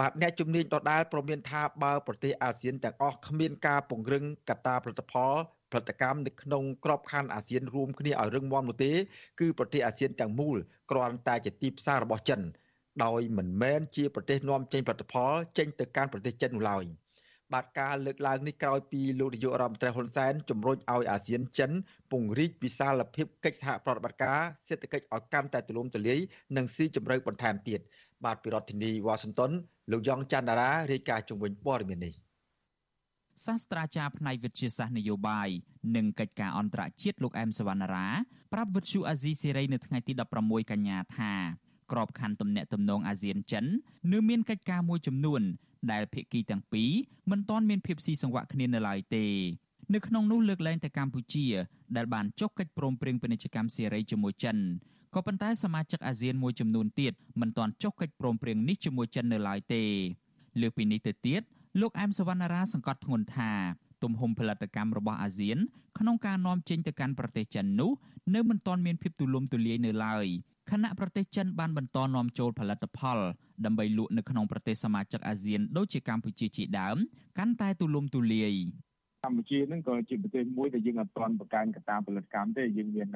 [0.00, 5.34] បាទអ្នកជំនាញដដាលប្រមានថាបើប្រទេសអាស៊ានទាំងអស់គ្មានការពង្រឹងកត្តាផលិតផល
[5.70, 8.92] ផលិតកម្មនៅក្នុងក្របខ័ណ្ឌអាស៊ានរួមគ្នាឲ្យរឹងមាំនោះទេ
[9.40, 10.56] គឺប្រទេសអាស៊ានទាំងមូល
[10.90, 12.40] គ្រាន់តែជាទីផ្សាររបស់ចិន
[13.04, 16.84] ដោយមិនមែនជាប្រទេសនាំចេញផលិតផលចេញទៅកាន់ប្រទេសចិននោះឡើយ។
[17.54, 21.70] បាទការលើកឡើងនេះក្រោយពីលោកនាយករដ្ឋមន្ត្រីហ៊ុនសែនជំរុញឲ្យអាស៊ានចិន
[22.10, 26.18] ពង្រីកវិសាលភាពកិច្ចសហប្រតិបត្តិការសេដ្ឋកិច្ចឲ្យកាន់តែទូលំទូលាយ
[26.56, 27.80] និងស៊ីជម្រៅបន្ថែមទៀត
[28.24, 29.50] បាទពីរដ្ឋធានីវ៉ាស៊ីនតោន
[29.90, 32.14] លោកយ៉ងច័ន្ទដារារាយការណ៍ជំវិញព័ត៌មាននេះ
[33.44, 35.48] សាស្ត្រាចារ្យផ្នែកវិទ្យាសាស្ត្រនយោបាយ
[35.96, 38.08] និងកិច្ចការអន្តរជាតិលោកអែមសវណ្ណារា
[38.52, 41.32] ប្រាប់វិទ្យុអាស៊ីសេរីនៅថ្ងៃទី16កញ្ញាថា
[41.92, 43.64] ក្របខ័ណ្ឌទំនាក់ទំនងអាស៊ានចិន
[44.12, 45.42] នៅមានកិច្ចការមួយចំនួន
[45.92, 46.90] ដែលភាគីទាំងពីរ
[47.30, 49.26] មិនទាន់មានភាពស៊ីសង្វាក់គ្នានៅឡើយទេ
[49.94, 51.46] នៅក្នុងនោះលើកលែងតែកម្ពុជា
[51.96, 54.56] ដែលបានចុះកិច្ចព្រមព្រៀងពាណិជ្ជកម្មសេរីជាមួយចិន
[55.14, 59.82] ក៏ប៉ុន្តែសមាជិកអាស៊ានមួយចំនួនទៀតមិនទាន់ចុះកិច្ចព្រមព្រៀងនេះជាមួយចិននៅឡើយទេ
[60.60, 61.42] លើពីនេះទៅទៀត
[61.80, 63.52] លោកអែមសវណ្ណារាសង្កត់ធ្ងន់ថា
[64.02, 65.58] ទំហំផលិតកម្មរបស់អាស៊ាន
[65.98, 67.90] ក្នុងការនាំចេញទៅកាន់ប្រទេសចិននោះ
[68.34, 70.26] នៅមិនទាន់មានភាពទូលំទូលាយនៅឡើយ
[70.70, 73.18] ខណៈប្រទេសចិនបានបន្តនាំចូលផលិតផល
[73.64, 76.96] ដើម្បីលក់នៅក្នុងប្រទេសសមាជិកអាស៊ានដូចជាកម្ពុជាជាដើម
[77.38, 78.54] កាន់តែទូលំទូលាយ
[79.26, 83.08] កម្ពុជាហ្នឹងក៏ជាប្រទេសមួយដែលយើងអត់ទាន់បង្កើនកត្តាផលិតកម្មទេយើងមាន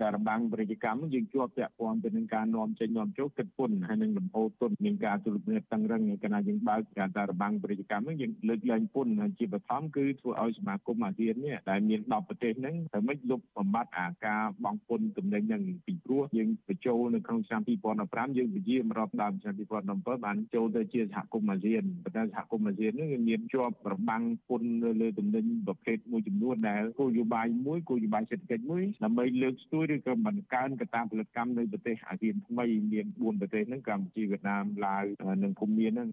[0.00, 17.62] តែរបាំងពាណិជ្ជកម្មយើងជាប់ពាក់ព័ន្ធទៅនឹងការនាំចេញនាំចូលគិតពន្ធហើយនឹងលំហូរទុនមានការទូលំនិតតឹងរឹងកាលណាយើងបើកការតែរបាំងពាណិជ្ជកម្មហ្នឹងយើងលើកលែងពន្ធហើយជាបឋមគឺធ្វើឲ្យសមាគមអាស៊ាននេះដែលមាន10ប្រទេសហ្នឹងធ្វើម៉េចលុបបំបត្តិអាការបង់ពន្ធទំនិញហ្នឹងពីព្រោះយើងបញ្ចូលនៅក្នុងឆ្នាំ
[17.98, 35.04] 2015យើងពជាមរាប់ដើមឆ្នាំ2017បានចូលទៅជាសហគមន៍អាស៊ានប៉ុន្តែសហគមន៍អាស៊ានហ្នឹងមានជាប់របាំងពន្ធលើទំនិញប្រភេទមួយចំនួនដែលគោលនយោបាយមួយគោលនយោបាយសេដ្ឋកិច្ចមួយដើម្បីលើកស្ទួយឬក៏បង្កើនកត្តាផលិតកម្មនៅប្រទេសអាស៊ានថ្មីមាន4ប្រទេសហ្នឹងកម្ពុជាវៀតណាមឡាវ
[35.42, 36.08] និងភូមាហ្នឹង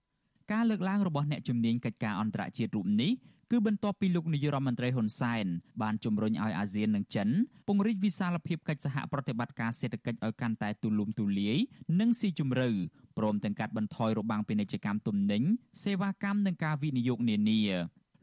[0.54, 3.12] ការលើកឡើងរបស់អ្នកជំនាញកិច្ចការអន្តរជាតិរូបនេះ
[3.52, 5.46] គឺបន្ទាប់ពីលោកនាយរដ្ឋមន្ត្រីហ៊ុនសែន
[5.82, 7.30] បានជំរុញឲ្យអាស៊ាននិងចិន
[7.68, 11.58] ពង្រីកវិសាលភាពកិច្ចសហប្រតិបត្តិការសេដ្ឋកិច្ចឲ្យកាន់តែទូលំទូលាយ
[12.00, 12.70] និងស៊ីជម្រៅ
[13.18, 15.44] ព្រមទាំងកាត់បន្ថយរបាំងពាណិជ្ជកម្មទំនិញ
[15.84, 17.60] សេវាកម្មនិងការវិនិយោគនានា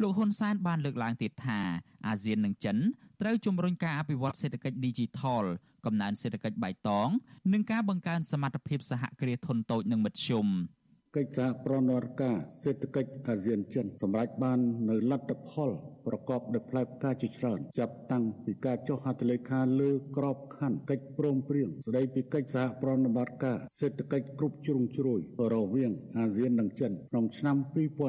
[0.02, 1.60] លោកហ៊ុនសែនបានលើកឡើងទៀតថា
[2.06, 2.76] អាស៊ាននិងចិន
[3.20, 5.44] ត្រូវជំរុញការអភិវឌ្ឍសេដ្ឋកិច្ច Digital
[5.86, 7.08] កំណើនសេដ្ឋកិច្ចបៃតង
[7.52, 10.46] និងការបង្កើនសមត្ថភាពសហគ្រាសធុនតូចនិងមធ្យម។
[11.16, 15.70] កិច្ចសហប្រណរដ្ឋការសេដ្ឋកិច្ចអាស៊ានចិនសម្រាប់បាននៅលទ្ធផល
[16.06, 25.20] ប្រកបដោយផ្លែផ្កាជាច្រើនចាប់តាំងពីការចុះហត្ថលេខាលើក្របខ័ណ្ឌកិច្ចព្រមព្រៀងស្តីពីកិច្ចសហប្រណរដ្ឋការសេដ្ឋកិច្ចគ្រប់ជ្រុងជ្រោយ
[25.54, 27.56] រវាងអាស៊ាននិងចិនក្នុងឆ្នាំ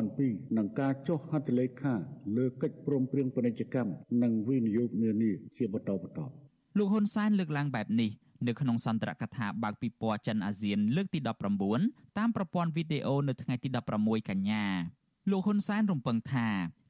[0.02, 1.94] 2002និងការចុះហត្ថលេខា
[2.38, 3.92] លើកិច្ចព្រមព្រៀងពាណិជ្ជកម្ម
[4.24, 6.34] និងវិនិយោគនានាជាបន្តបន្ទាប់
[6.78, 8.12] លោកហ៊ុនសែនលើកឡើងបែបនេះ
[8.48, 11.20] នៅក្នុងសន្ទរកថាបើកពិព័រណ៍ចិនអាស៊ានលើកទី
[11.70, 13.70] 19តាមប្រព័ន្ធវីដេអូនៅថ្ងៃទី
[14.00, 14.66] 16កញ្ញា
[15.30, 16.48] លោកហ៊ុនសែនរំពឹងថា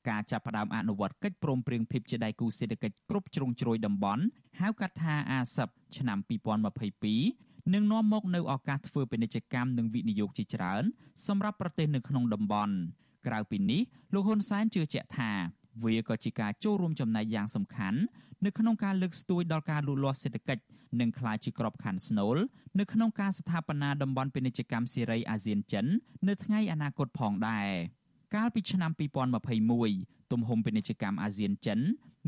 [0.09, 4.23] ការចាប់ផ្ដើមអនុវត្តកិច្ចព្រមព្រៀងភាពជាដៃគូសេដ្ឋកិច្ចគ្រប់ជ្រុងជ្រោយតំបន់
[4.61, 6.17] ហៅកាត់ថា ASEP ឆ្នាំ
[6.95, 10.83] 2022នឹងនាំមកនូវឱកាសធ្វើពាណិជ្ជកម្មនិងវិនិយោគជាច្រើន
[11.27, 12.75] សម្រាប់ប្រទេសនៅក្នុងតំបន់
[13.27, 13.81] ក្រៅពីនេះ
[14.13, 15.31] លោកហ៊ុនសែនជឿជាក់ថា
[15.83, 17.99] វាក៏ជាការចូលរួមចំណែកយ៉ាងសំខាន់
[18.45, 20.61] នៅក្នុងការលើកស្ទួយដល់ការលូតលាស់សេដ្ឋកិច្ច
[20.99, 22.37] និងក្លាយជាក្របខ័ណ្ឌស្នូល
[22.79, 25.85] នៅក្នុងការស្ថាបនាតំបន់ពាណិជ្ជកម្មសេរីអាស៊ានចិន
[26.27, 27.69] នៅថ្ងៃអនាគតផងដែរ
[28.35, 28.91] កាលពីឆ្នាំ
[29.61, 31.79] 2021ទំហំពាណិជ្ជកម្មអាស៊ានចិន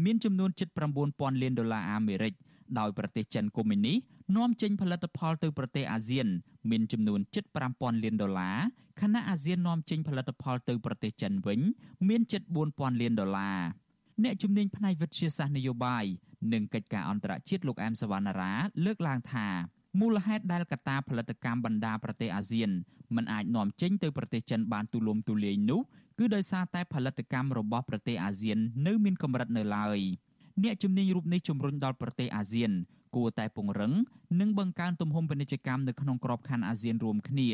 [0.03, 0.69] មានចំនួនជិត
[1.05, 2.33] 9000លានដុល្លារអាមេរិក
[2.79, 3.97] ដោយប្រទេសចិនកុម្មុយនីស
[4.35, 6.27] នាំចេញផលិតផលទៅប្រទេសអាស៊ាន
[6.69, 8.57] មានចំនួនជិត5000លានដុល្លារ
[9.01, 11.59] ខណៈអាស៊ាននាំចេញផលិតផលទៅប្រទេសចិនវិញ
[12.09, 12.41] មានជិត
[12.71, 13.59] 4000លានដុល្លារ
[14.23, 16.05] អ្នកជំនាញផ្នែកវិទ្យាសាស្ត្រនយោបាយ
[16.53, 18.53] និងកិច្ចការអន្តរជាតិលោកអែមសវណ្ណារា
[18.85, 19.47] លើកឡើងថា
[19.99, 22.69] មូលហេតុដែលកត្តាផលិតកម្មបណ្ដាប្រទេសអាស៊ាន
[23.15, 25.81] មិនអាចនាំចេញទៅប្រទេសចិនបានទូលំទូលាយនោះ
[26.19, 29.99] គឺដោយសារតែផលិតកម្មរបស់ប្រទេសអាស៊ាននៅមានកម្រិតនៅឡើយ
[30.63, 32.71] អ្នកជំនាញរូបនេះជំរុញដល់ប្រទេសអាស៊ាន
[33.15, 33.93] គួរតែពង្រឹង
[34.39, 37.49] និងបង្កើនទំហំពាណិជ្ជកម្មនៅក្នុងក្របខ័ណ្ឌអាស៊ានរួមគ្នា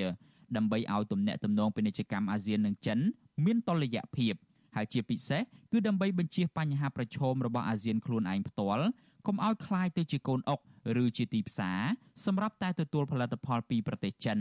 [0.55, 2.99] ដើម្បីឲ្យទំនាក់ទំនងពាណិជ្ជកម្មអាស៊ាននិងចិន
[3.45, 4.33] មានតុល្យភាព
[4.78, 8.86] ហើយជាពិសេសគឺដើម្បីបញ្ជៀសបញ្ហាប្រឈមរបស់អាស៊ានខ្លួនឯងផ្ទាល់
[9.26, 10.60] កុំឲ្យคล้ายទៅជាកូនអុក
[11.02, 11.80] ឬជាទីផ្សារ
[12.24, 14.38] សម្រាប់តែទទួលផលិតផលពីប្រទេសចិន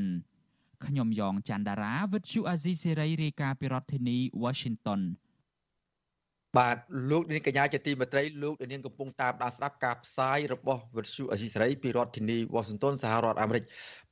[0.85, 5.01] ខ្ញុំយ៉ងច័ន្ទដារាវិទ្យុអាស៊ីសេរីរាយការណ៍ពីរដ្ឋធានី Washington
[6.57, 6.77] បាទ
[7.11, 13.63] លោកនាងកញ្ញាជាទីមេត្រីលោកនាងកំពុងតាមដានស្ដាប់ការផ្សាយរបស់វិទ្យុអេស៊ីសេរីពីរដ្ឋធានីវ៉ាស៊ីនតោនសហរដ្ឋអាមេរិក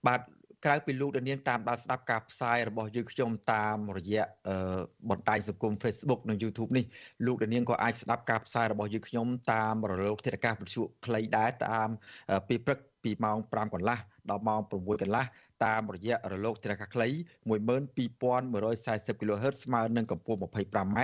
[0.07, 0.21] បាទ
[0.66, 4.24] ក្រៅពីលោកនាងតាមដានស្ដាប់ការផ្សាយរបស់យើងខ្ញុំតាមរយៈ
[5.10, 6.84] បណ្ដាញសង្គម Facebook និង YouTube នេះ
[7.26, 11.88] លោកនាងក៏អាចស្ដាប់ការផ្សាយរបស់យើងខ្ញុំតាមរលកធាតុអាកាសវិទ្យុខ្លីដែរតាម
[12.48, 13.98] ពីព្រឹកពីម៉ោង5កន្លះ
[14.30, 15.24] ដល់ម៉ោង6កន្លះ
[15.64, 17.08] តាមរយៈរលកធារកាខ្លី
[17.48, 20.98] 12140 kHz ស្មើនឹងកម្ពស់ 25m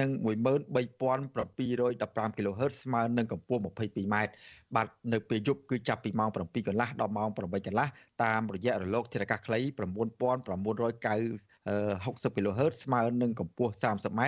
[0.00, 4.16] និង13715 kHz ស្មើនឹងកម្ពស់ 22m
[4.76, 6.36] បាទនៅពេលយប់គឺចាប់ពីម៉ោង7
[6.68, 7.88] កន្លះដល់ម៉ោង8កន្លះ
[8.24, 9.64] តាមរយៈរលកធារកាខ្លី9990
[12.04, 14.20] 60 kHz ស្មើនឹងកម្ពស់ 30m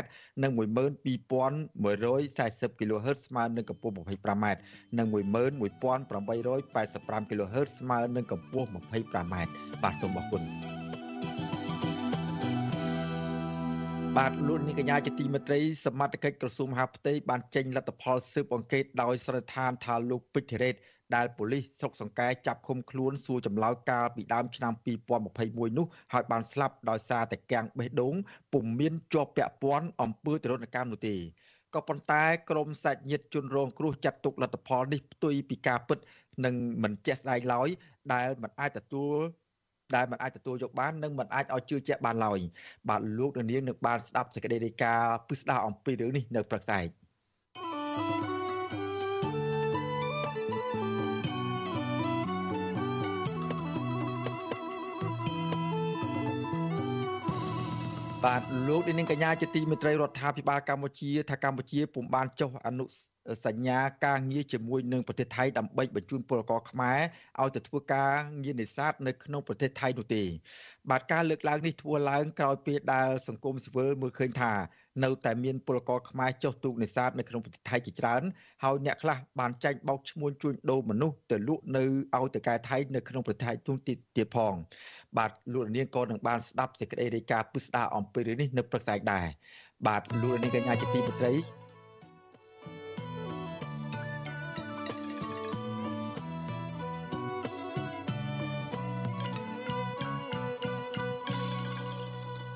[0.42, 4.47] និង12140 kHz ស្មើនឹងកម្ពស់ 25m
[4.99, 9.35] និង11885 kHz ស្មើនឹងកម្ពស់ 25m
[9.82, 10.43] បាទសូមអរគុណ
[14.16, 20.74] បាទលោកនាងកញ្ញាជាទីមេត្រីសមត្ថកិច្ចក្រសួងមហាផ្ទៃបានចេញលទ្ធផលស៊ើបអង្កេតដោយសន្និដ្ឋានថាលោកពេជ្រធីរ៉េត
[21.14, 24.72] ដែលប៉ូលីសស្រុកសង្កែចាប់ឃុំខ្លួនសួរចម្លើយកាលពីដើមឆ្នាំ
[25.26, 28.14] 2021នោះហើយបានស្លាប់ដោយសារតែកាំងបេះដូង
[28.53, 31.16] ពុំមានជាប់ពាក់ព័ន្ធអំពើទរណកម្មនោះទេ
[31.74, 35.99] ក៏ប៉ុន្តែក្រមសាច់ញាតិជនរងគ្រោះចាត់ទុកលទ្ធផលនេះផ្ទុយពីការពិត
[36.45, 37.68] និងមិនចេះស្ដែងឡើយ
[38.12, 39.16] ដែលមិនអាចទទួល
[39.95, 42.39] ដែលមិនអាចទទួលយកបាននិងមិនអាចឲ្យជឿជាក់បានឡើយ
[42.89, 46.89] បាទលោកនាងនឹងបានស្ដាប់សេចក្តីរាយការណ៍ពិស្ដារអំពីរឿងនេះនៅព្រឹកស្អែក
[47.57, 48.35] thank you
[58.24, 62.85] បាទលោកនាងកញ្ញាជាទីមេត្រីរដ្ឋាភិបាលកម្ពុជាថាកម្ពុជាពុំបានចុះអនុ
[63.47, 67.01] សញ្ញាការងារជាមួយនឹងប្រទេសថៃដើម្បីបញ្ជូនពលករខ្មែរ
[67.43, 68.12] ឲ្យទៅធ្វើការ
[68.43, 70.22] ងារនេសាទនៅក្នុងប្រទេសថៃនោះទេ
[70.91, 74.53] បាទការលើកឡើងនេះធ្វើឡើងក្រោយពេលដែលសង្គមស៊ីវិលមើលឃើញថា
[75.05, 78.22] នៅតែមានពលករខ្មែរចុះទូកនេសាទនៅក្នុងប្រទេសថៃជាច្រើន
[78.64, 81.85] ហើយអ្នកខ្លះបានចាញ់បោកឈ្មួញជួញដូរមនុស្សទៅលក់នៅ
[82.16, 83.95] ឲ្យទៅកែថៃនៅក្នុងប្រទេសថៃទូទៀ
[84.25, 84.55] តផង
[85.16, 89.27] បាទលោកនាងក៏នឹងបានស្ដាប់សេចក្តីរាយការណ៍ពិស្ដារអំពីរឿងនេះនៅព្រឹកស្អែកដែរ
[89.87, 91.64] បាទលោកនាងកញ្ញាជាទីមេត្រី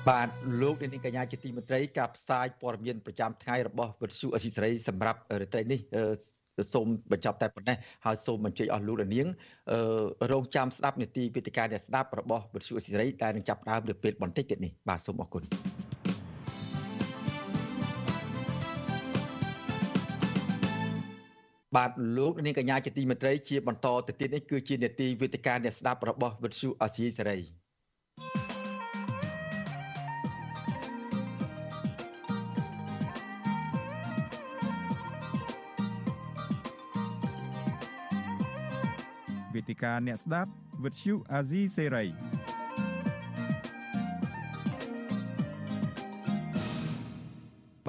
[0.09, 0.29] បាទ
[0.61, 5.79] លោកនាងកញ្ញាជាទីមេត្រីការផ្សាយព័ត៌មានប្រចាំថ្ងៃរបស់វិទ្យុអសីសេរីសម្រាប់រាត្រីនេះ
[6.73, 9.27] សូមបញ្ចប់តែប៉ុណ្ណេះហើយសូមអញ្ជើញអស់លោកនាង
[10.31, 15.43] រងចាំស្ដាប់នីតិវិទ្យាអ្នកស្ដាប់របស់វិទ្យុអសីសេរីដែលនឹងចាប់ផ្ដើមនៅពេលបន្តិចទៀតនេះបាទសូមអរគុណ
[21.75, 27.39] បាទលោកនាងកញ្ញាជាទីមេត្រីជាបន្តទៅទៀតនេះគឺជានីតិវិទ្យាអ្នកស្ដាប់របស់វិទ្យុអសីសេរី
[39.69, 40.51] វេទិកាអ្នកស្ដាប់
[40.83, 42.05] វិទ្យុអាស៊ីសេរី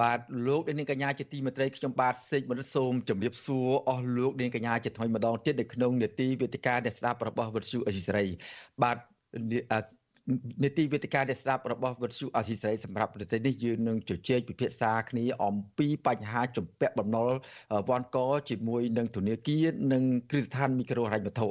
[0.01, 8.25] បាទលោកនាងកញ្ញាជាទីមេត្រីខ្ញុំបាទសេកមរិទ្ធសូមជម្រាបសួរអស់លោកនាងកញ្ញាជាថ្មីម្ដងទៀតនៅក្នុងនេតិវេទិកាអ្នកស្ដាប់របស់វិទ្យុអេស៊ីសេរី
[8.83, 8.97] បាទ
[10.63, 17.29] នីតិវេទិកាដែលស្ដាប់របស់វិទ្យុអាស៊ីសេរីសម្រាប់ប្រទេសនេះយើងនឹងជជែកពិភាក្សាគ្នាអំពីបញ្ហាជំពាក់បំណុល
[17.89, 18.17] វ៉ាន់ក
[18.49, 21.47] ជាមួយនឹងធនាគារនិងគ្រឹះស្ថានមីក្រូហិរញ្ញវត្ថុ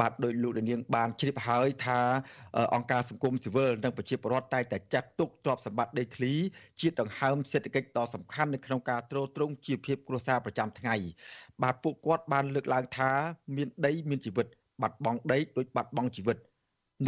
[0.00, 2.00] បាទដោយលោកនាងបានជ្រាបហើយថា
[2.74, 6.32] អង្គការសង្គមស៊ីវិលនិងប្រជាពលរដ្ឋតែងតែចាត់ទុកទ្រព្យសម្បត្តិដីធ្លី
[6.80, 10.94] ជាដង្ហើមសេដ្ឋកិច្ចដ៏សំខាន់នៅក្នុងការទ្រទ្រង់ជីវភាពគ្រួសារប្រចាំថ្ងៃ
[11.62, 13.10] បាទពួកគាត់បានលើកឡើងថា
[13.56, 14.46] មានដីមានជីវិត
[14.82, 16.38] បាត់បង់ដីដូចបាត់បង់ជីវិត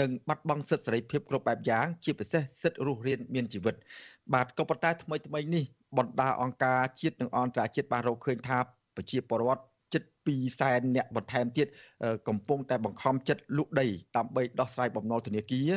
[0.01, 3.75] និងបាត់បង់សិទ្ធិសេរីភាពគ្រប់បែបយ៉ាងជាពិសេសសិទ្ធិរស់រានមានជីវិត
[4.35, 5.65] បាទក៏ប៉ុន្តែថ្មីថ្មីនេះ
[5.99, 8.59] បណ្ដាអង្គការជាតិនិងអន្តរជាតិបានរកឃើញថា
[8.97, 9.63] ប្រជាពលរដ្ឋ
[9.95, 11.67] ជិត2សែនអ្នកបន្ថែមទៀត
[12.29, 13.87] កំពុងតែបង្ខំចិត្តលក់ដី
[14.17, 15.69] ដើម្បីដោះស្រាយបំណុលធនាគារ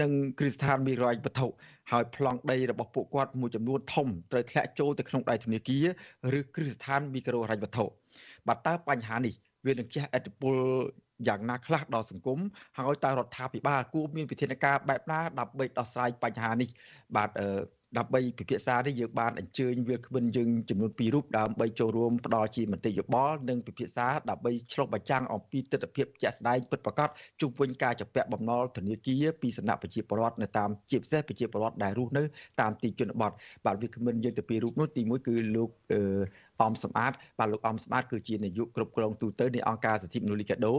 [0.00, 1.46] និងគ្រឹះស្ថានមីរ៉ាយវត្ថុ
[1.90, 5.84] ហើយប្លង់ដីរបស់ពួកគាត់មួយចំនួនធំត្រូវធ្លាក់ចូលទៅក្នុងដៃធនាគារ
[6.38, 7.84] ឬគ្រឹះស្ថានមីក្រូហិរញ្ញវត្ថុ
[8.48, 9.34] បាទតើបញ្ហានេះ
[9.66, 10.54] វានឹងជះឥទ្ធិពល
[11.28, 12.38] យ៉ាងណាខ្លះដល់សង្គម
[12.78, 16.68] ហើយតើរដ្ឋាភិបាលគួរមានវិធានការបែបណាដើម្បីដោះស្រាយបញ្ហានេះ
[17.16, 17.30] បាទ
[17.98, 27.08] ដើម្បីពិភាក្សានេះយើងបានអញ្ជើញវាគ្មិនយើងចំនួន2រូបដើម្បីចូលរួមផ្ដល់ជាមតិយោបល់និងពិភាក្សាដើម្បីឆ្លុះបញ្ចាំងអំពីទស្សនវិជ្ជាជាក់ស្ដែងពិតប្រាកដ
[27.40, 32.22] ជុំវិញការចាប់ពាក់បំណុលធនាគារពីសំណាក់ប្រជាពលរដ្ឋនៅតាមជាពិសេសប្រជាពលរដ្ឋដែលរស់នៅ
[32.60, 33.32] តាមទីជនបទ
[33.66, 35.70] បាទវាគ្មិនយើងទៅពីរូបនោះទី1គឺលោក
[36.62, 40.74] អំសំអាតបាទលោកអំសំអាតគឺជានាយកគ្រប់គ្រងទូតនៃអង្គការសិទ្ធិមនុស្សលីកាដូ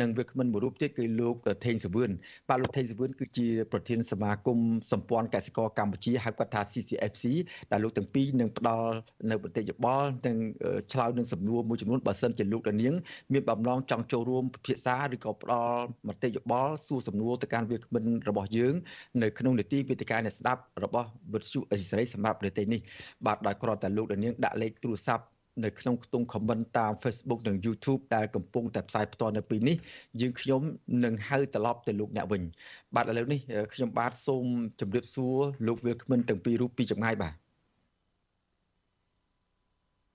[0.00, 2.10] និងវាគ្មិនមួយរូបទៀតគឺលោកថេងសវឿន
[2.48, 4.58] បាទលោកថេងសវឿនគឺជាប្រធានសមាគម
[4.92, 7.24] សម្ព័ន្ធកសិករកម្ពុជាហៅកាត់ត់ថា CCFC
[7.70, 8.94] ដែលលោកទាំងពីរនឹងផ្ដល់
[9.30, 10.36] នៅប្រតិយោបល់និង
[10.92, 12.94] ឆ្លើយនឹងសំណួរមួយចំនួនបើសិនជាលោកដានាង
[13.32, 18.74] មានបំណងចង់ចូលរួមពិភាក្សាឬក៏ផ្ដល់មតិយោបល់សួរសំណួរទៅកាន់វាគ្មិនរបស់យើង
[19.22, 22.80] នៅក្នុងនីតិវិទ្យាអ្នកស្ដាប់របស់វិទ្យុអេស៊ីសរ៉ៃសម្រាប់ប្រទេសនេះ
[23.26, 25.17] បាទដោយគ្រាន់តែលោកដានាងដាក់លេខទូរស័ព្ទ
[25.64, 29.76] នៅក្នុងខ្ទង់ comment តាម Facebook និង YouTube ដែលកំពុងតែផ្សាយផ្ទាល់នៅពេលនេះ
[30.20, 30.62] យើងខ្ញុំ
[31.04, 32.42] នឹងហៅត្រឡប់ទៅលោកអ្នកវិញ
[32.94, 33.40] បាទឥឡូវនេះ
[33.74, 34.44] ខ្ញុំបាទសូម
[34.80, 35.36] ជម្រាបសួរ
[35.66, 37.34] លោកវាគ្មិនទាំងពីររូបពីចម្ងាយបាទ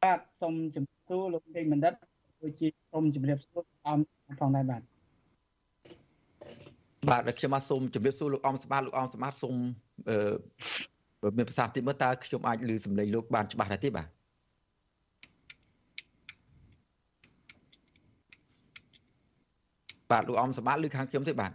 [0.03, 1.93] បាទសូមជម្រាបសួរលោកពេញបណ្ឌិត
[2.41, 3.99] ដូចជាសូមជម្រាបសួរអំ
[4.39, 4.81] ផងដែរបាទ
[7.09, 9.55] បាទខ្ញុំបាទសូមជម្រាបសួរលោកអំសម្បត្តិលោកអំសម្បត្តិសូម
[10.09, 10.15] អឺ
[11.37, 14.07] មានប្រសាសន៍ទីមើលតើខ្ញុំអាចឮសំឡេងលោកបានច្បាស់ដែរទេបាទ
[20.13, 21.51] បាទលោកអំសម្បត្តិឬខាងខ្ញុំទេបាទ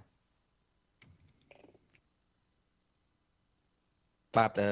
[4.37, 4.71] បាទអឺ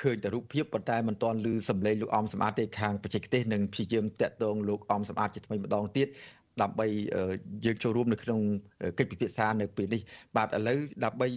[0.00, 6.06] ឃើញតែរូបភាពប៉ុន្តែមិនទាន់ឮសំឡេងលោកអំសម្បត្តិទេខាងបច្ចេកទេសនិងព្យាយាមតាក់ទងលោកអំសម្បត្តិជាថ្មីម្ដងទៀត
[6.62, 6.86] ដើម្បី
[7.64, 8.40] យើងចូលរួមនៅក្នុង
[8.98, 10.00] កិច្ចពិភាក្សានៅពេលនេះ
[10.36, 11.28] បាទឥឡូវដើម្បី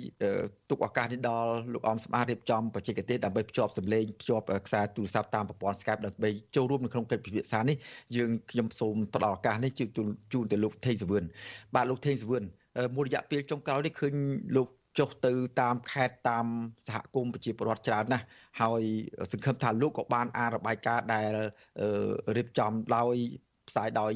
[0.69, 7.77] ទុកឱកាសនេះដល់លោកអមស្មាររៀបចំបច្ចេកទេសដើម្បីភ្ជាប់សម្លេងភ្ជាប់ខ្សែទូរស័ព្ទតាមប្រព័ន្ធ Skype ដើម្បីចូលរួមនៅក្នុងកិច្ចពិភាក្សានេះ
[8.17, 11.23] យើងខ្ញុំសូមផ្ដល់ឱកាសនេះជូនជូនទៅលោកថេងសវឿន
[11.75, 12.43] បាទលោកថេងសវឿន
[12.95, 14.13] មួយរយៈពេលចុងក្រោយនេះឃើញ
[14.57, 14.67] លោក
[14.99, 16.45] ចុះទៅតាមខេត្តតាម
[16.87, 18.25] សហគមន៍ប្រជាពលរដ្ឋច្រើនណាស់
[18.61, 18.83] ហើយ
[19.31, 21.31] សង្ឃឹមថាលោកក៏បានអានរបាយការណ៍ដែល
[22.37, 23.15] រៀបចំដោយ
[23.69, 24.11] ផ្សាយដោយ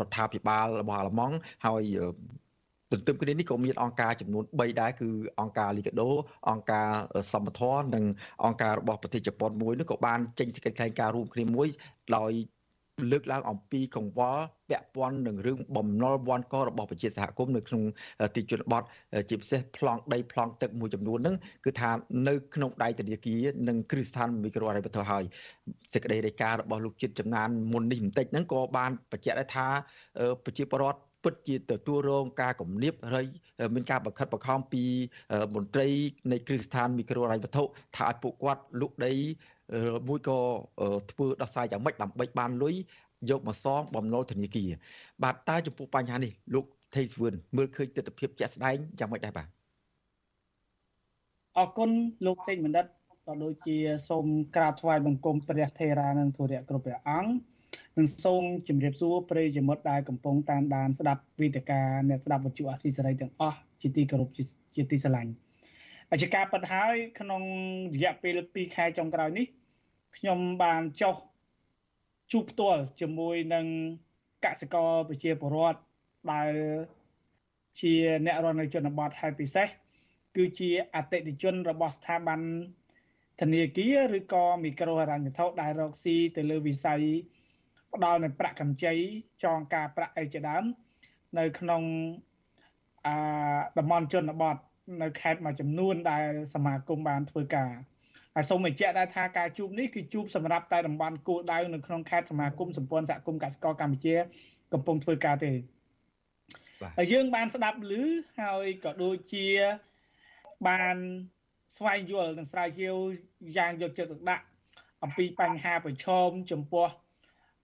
[0.00, 1.36] រដ្ឋាភិបាលរបស់អាល្លឺម៉ង់
[1.66, 1.82] ហើយ
[2.92, 5.08] ទន្ទឹមគ្នានេះក៏មានអង្គការចំនួន3ដែរគឺ
[5.40, 6.10] អង្គការលីកាដូ
[6.50, 6.88] អង្គការ
[7.32, 8.04] សមត្ថននិង
[8.44, 11.68] អង្គការរបស់ប្រទេសជប៉ុនមួយនោះក៏បានចេញសេចក្តីថ្លែងការណ៍រួមគ្នាមួយ
[12.16, 12.32] ដោយ
[13.12, 17.82] លើកឡើងអំពីកង្វល់ពាក់ព័ន្ធនឹងរឿងបំណុលវាន់ករបស់ប្រជាសហគមន៍នៅក្នុង
[18.36, 18.82] ទីជនបទ
[19.28, 21.90] ជាពិសេសប្លង់ដីប្លង់ទឹកមួយចំនួនហ្នឹងគឺថា
[22.28, 25.24] នៅក្នុងដៃធនាគារនិងគ្រឹះស្ថានមីក្រូអរិយវត្ថុហើយ
[25.92, 29.66] សេចក្តីរាយការណ៍របស់លោកជាតិចំណានមុននេះបន្តិចហ្នឹងក៏បានបញ្ជាក់ដែរថា
[30.44, 33.26] ប្រជាពលរដ្ឋពិតជាទទួលរងការគំរាមហើយ
[33.74, 34.84] មានការបង្ខិតបង្ខំពី
[35.54, 35.88] មន្ត្រី
[36.32, 37.62] នៃគ្រឹះស្ថានមីក្រូរ៉ៃវត្ថុ
[37.96, 39.12] ថាឲ្យពួកគាត់លុកដី
[40.08, 40.38] មួយក៏
[41.10, 42.74] ធ្វើដោះស្រាយយ៉ាងម៉េចដើម្បីបានលុយ
[43.30, 44.70] យកមកសងបំណុលធនាគារ
[45.22, 46.64] បាទតើចំពោះបញ្ហានេះលោក
[46.94, 49.48] ថេសវឿនមើលឃើញទស្សនវិជ្ជាជាក់ស្ដែងយ៉ាងម៉េចដែរបាទ
[51.58, 51.90] អរគុណ
[52.26, 52.86] លោកសេងបណ្ឌិត
[53.26, 53.76] ក៏ដូចជា
[54.08, 57.32] សូមក្រាបថ្វាយបង្គំព្រះថេរានិងធុរៈគ្រប់ព្រះអង្គ
[57.98, 64.28] និងសូមជម្រាបសួរប្រិយមិត្តដែលកំពុងតាមដានស្ដាប់វេទិកាអ្នកស្ដាប់វិទ្យុអាស៊ីសេរីទាំងអស់ជាទីគោរព
[64.74, 65.32] ជាទីស្រឡាញ់
[66.12, 67.42] អជាការប៉ັດហើយក្នុង
[67.94, 69.46] រយៈពេល2ខែចុងក្រោយនេះ
[70.16, 71.16] ខ្ញុំបានចុះ
[72.32, 73.66] ជួបផ្ទាល់ជាមួយនឹង
[74.44, 75.80] កសិករប្រជាពលរដ្ឋ
[76.32, 76.52] ដែល
[77.80, 77.94] ជា
[78.24, 79.68] អ្នករស់នៅជនបទហើយពិសេស
[80.36, 82.40] គឺជាអតិថិជនរបស់ស្ថាប័ន
[83.40, 87.02] ធនាគារឬក៏មីក្រូហិរញ្ញវត្ថុដែលរកស៊ីទៅលើវិស័យ
[87.94, 88.94] ផ្ដល់នៅប្រាក់កម្ចី
[89.44, 90.64] ចងការប្រាក់អីជាដើម
[91.38, 91.82] នៅក្នុង
[93.06, 93.16] អា
[93.78, 94.56] តំបន់ជនបទ
[95.02, 97.70] នៅខេត្តមួយចំនួនដែលសមាគមបានធ្វើការ
[98.34, 104.16] ហើយសូមបញ្ជាក់ដែរថាការជួបនេះគឺជួបសម្រាប់តែតំបន់គោលដៅនៅក្នុងខេត្តសមាគមសម្ព័ន្ធសហគមន៍កសិករកម្ពុជា
[104.72, 105.52] កំពុងធ្វើការទេ
[106.98, 107.92] ហើយយើងបានស្ដាប់ឮ
[108.42, 109.46] ហើយក៏ដូចជា
[110.68, 110.96] បាន
[111.76, 112.96] ស្វែងយល់និងស្រាវជ្រាវ
[113.56, 114.44] យ៉ាងយកចិត្តទុកដាក់
[115.02, 116.88] អំពីបញ្ហាប្រឈមចំពោះ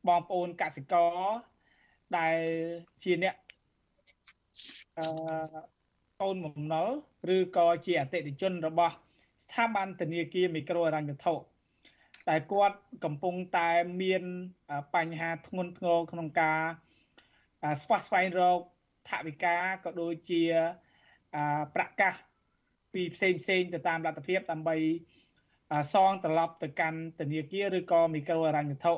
[0.08, 1.16] បងប្អូនកសិករ
[2.18, 2.38] ដែល
[3.02, 3.34] ជាអ្នក
[4.98, 5.06] អឺ
[6.20, 6.88] កូនបំណុល
[7.36, 8.96] ឬក៏ជាអតិថិជនរបស់
[9.46, 11.34] ស្ថាប័នធនាគារមីក្រូហិរញ្ញវត្ថុ
[12.30, 13.70] ដែលគាត់កំពុងតែ
[14.02, 14.22] មាន
[14.94, 16.60] បញ្ហាធ្ងន់ធ្ងរក្នុងការ
[17.82, 18.60] ស្វះស្វែងរក
[19.08, 20.42] ថវិកាក៏ដូចជា
[21.76, 22.14] ប្រកាស
[22.92, 24.76] ពីផ្សេងផ្សេងទៅតាមលទ្ធភាពដើម្បី
[25.94, 28.94] សងត្រឡប់ទៅកាន់ធនាគារឬក៏មីក្រូហិរញ្ញវត្ថុ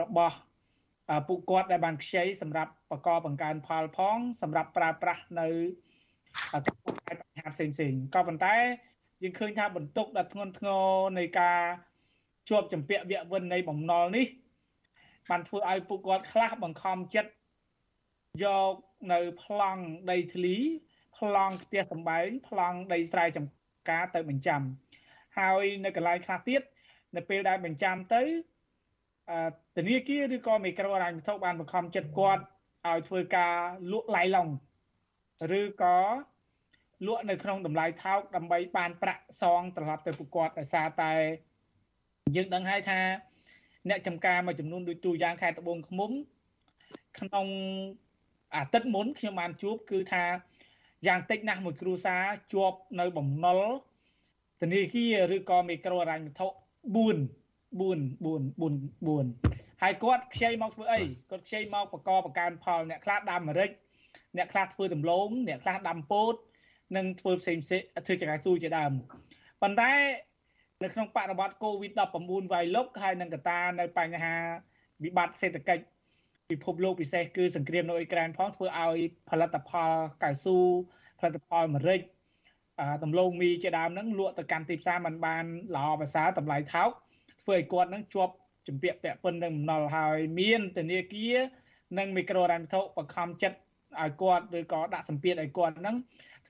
[0.00, 0.36] របស់
[1.28, 5.48] ពួកគាត់ដែលបានខ្ចីសម្រាប់បកបង្កើនផលផង សម្រាប់ប្រើប្រាស់នៅ
[6.52, 8.56] កំពុងតែបញ្ហាផ្សេងផ្សេងក៏ប៉ុន្តែ
[9.22, 10.84] យើងឃើញថាបន្ទុកដ៏ធ្ងន់ធ្ងរ
[11.18, 11.60] នៃការ
[12.48, 14.26] ជាប់ចម្ពាក់វគ្គវិននៃបំណុលនេះ
[15.28, 17.30] បានធ្វើឲ្យពួកគាត់ខ្លះបង្ខំចិត្ត
[18.44, 18.74] យក
[19.12, 20.56] នៅប្លង់ដីធ្លី
[21.18, 24.62] ប្លង់ផ្ទះសម្បែងប្លង់ដីស្រែចម្ការទៅបញ្ចាំ
[25.38, 26.62] ហើយនៅកន្លែងខ្លះទៀត
[27.16, 28.22] នៅពេលដែលបញ្ចាំទៅ
[29.76, 32.42] ធនាគារឬក៏មីក្រូហិរញ្ញវត្ថុបានបង្ខំចិត្តគាត់
[32.88, 33.54] ឲ្យធ្វើការ
[33.92, 34.48] លក់ឡៃឡុង
[35.60, 35.98] ឬក៏
[37.06, 41.12] លក់នៅក្នុងតម្លៃថោកដើម្បីបានប្រាក់សងត្រឡប់ទៅពួកគាត់ដោយសារតែ
[42.36, 43.00] យើងដឹងហើយថា
[43.88, 46.10] អ្នកចំការមួយចំនួនដូចទូយ៉ាងខេត្តត្បូងឃ្មុំ
[47.18, 47.46] ក្នុង
[48.54, 50.24] អាទិត្យមុនខ្ញុំបានជួបគឺថា
[51.06, 52.22] យ៉ាងតិចណាស់មួយគ្រួសារ
[52.52, 53.62] ជាប់នៅបំណុល
[54.60, 56.54] ធនាគារឬក៏មីក្រូហិរញ្ញវត្ថុ4 4
[59.08, 61.00] 4 4ហើយគាត់ខ្ចីមកធ្វើអី
[61.30, 63.70] គាត់ខ្ចីមកបកបកើនផលអ្នកខ្លះដាំអាមេរិក
[64.36, 66.34] អ្នកខ្លះធ្វើដំឡូងអ្នកខ្លះដាំពោត
[66.96, 68.92] និងធ្វើផ្សេងផ្សេងធ្វើចង្កាស៊ូជាដើម
[69.62, 69.92] ប៉ុន្តែ
[70.82, 74.34] នៅក្នុងបរិបទ COVID-19 វាយលុកហើយនឹងកត្តានៅបញ្ហា
[75.04, 75.84] វិបត្តិសេដ្ឋកិច្ច
[76.50, 78.98] ពិភពលោកពិសេសគឺសង្គ្រាមនៅអ៊ុយក្រែនផងធ្វើឲ្យ
[79.30, 80.58] ផលិតផលកៅស៊ូ
[81.18, 82.00] ផលិតផលម្រេច
[83.02, 85.44] ដំឡូងមីជាដើមហ្នឹងលក់ទៅកាន់ទីផ្សារมันបាន
[85.76, 86.90] ល្អប្រសើរតម្លៃថោក
[87.42, 88.34] ធ្វើឲ្យគាត់ហ្នឹងជាប់
[88.68, 91.36] ជំពាក់ពាក់ព័ន្ធនឹងបំណុលហើយមានធនាគារ
[91.98, 93.58] និងមីក្រូហិរញ្ញវត្ថុបង្ខំចិត្ត
[94.00, 95.96] ឲ្យគាត់ឬក៏ដាក់សម្ពាធឲ្យគាត់ហ្នឹង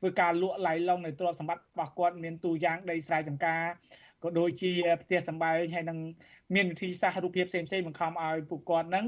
[0.03, 3.62] ធ្វើការលក់ឡៃឡុងនៃទ្រព្យសម្បត្តិរបស់គាត់មានទូយ៉ាងដីស្រែចម្ការ
[4.22, 4.72] ក៏ដូចជា
[5.03, 5.98] ផ្ទះសម្បែងហើយនឹង
[6.55, 9.07] មានវិធីសាស្ត្ររូបភាពផ្សេងផ្សេងបង្ខំឲ្យពួកគាត់ហ្នឹង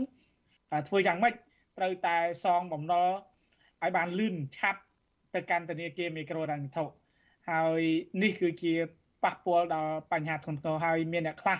[0.89, 1.35] ធ្វើយ៉ាងម៉េច
[1.79, 3.09] ត្រូវតែសងបំណុល
[3.83, 4.81] ឲ្យបានលឿនឆាប់
[5.35, 6.85] ទៅកាន់ធនាគារមីក្រូហិរញ្ញវត្ថុ
[7.51, 7.81] ហើយ
[8.23, 8.73] នេះគឺជា
[9.25, 11.59] ប៉ះពាល់ដល់បញ្ហាធ្ងន់ធ្ងរហើយមានអ្នកខ្លះ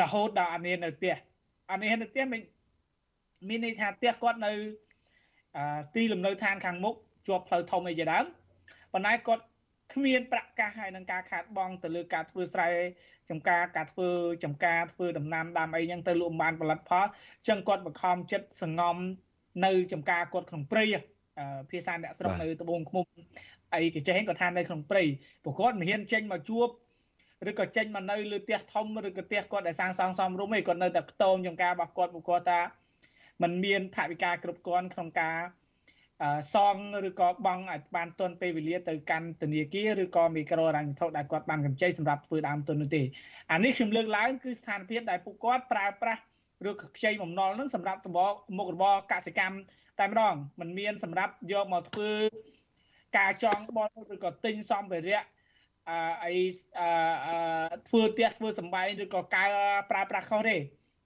[0.00, 1.14] រហូតដល់អានេះនៅផ្ទះ
[1.70, 2.42] អានេះនៅផ្ទះមាន
[3.48, 4.52] មានន័យថាផ្ទះគាត់នៅ
[5.94, 6.94] ទីលំនៅឋានខាងមុខ
[7.26, 8.24] ជាប់ផ្លូវធំអីជាដើម
[8.92, 9.44] ប៉ុន្តែគាត់
[9.92, 12.68] គ្មានប្រាក់កាសហើយនឹងការខាតបង់ទៅលើការធ្វើស្រែ
[13.30, 14.08] ចំការការធ្វើ
[14.44, 17.06] ចំការធ្វើដំណាំដាំអីចឹងទៅលក់បានផលិតផល
[17.48, 18.96] ចឹងគាត់បង្ខំចិត្តសងំ
[19.66, 20.84] នៅចំការគាត់ក្នុងព្រៃ
[21.70, 23.04] ភាសាអ្នកស្រុកនៅត្បូងឃ្មុំ
[23.74, 25.04] អីគេចេះគាត់ថានៅក្នុងព្រៃ
[25.42, 26.68] ព្រោះគាត់មិនហ៊ានចេញមកជួប
[27.50, 32.60] ឬក៏ចេញមកនៅលើផ្ទះធំឬក៏ផ្ទះគាត់ដែលសាងសង់សមរម្យឯងគាត់នៅតែខ្ទមចំការរបស់គាត់ពួកគាត់ថា
[33.42, 35.38] มันមានថវិកាគ្រប់គ្រាន់ក្នុងការ
[36.54, 36.76] សង
[37.08, 43.02] ឬក៏បង់ឲ្យបានទាន់ពេលវេលាទៅកាន់ធនាគារឬក៏មីក្រូហិរញ្ញវត្ថុដែលគាត់បានកម្ចីសម្រាប់ធ្វើដើមទុននោះទេ
[43.52, 46.20] អានេះខ្ញុំលើកឡើងគឺស្ថានភាពដែលពួកគាត់ប្រើប្រាស់
[46.70, 48.20] ឬខ្ចីបំណុលនឹងសម្រាប់តំប
[48.58, 49.56] មុខរបរកសិកម្ម
[50.00, 52.10] តែម្ដងมันមានសម្រាប់យកមកធ្វើ
[53.18, 55.22] ការចងបលឬក៏ទិញសម្ភារៈ
[56.24, 56.34] អី
[57.88, 59.44] ធ្វើផ្ទះធ្វើសំបែងឬក៏កៅ
[59.90, 60.56] ប្រើប្រាស់ខុសទេ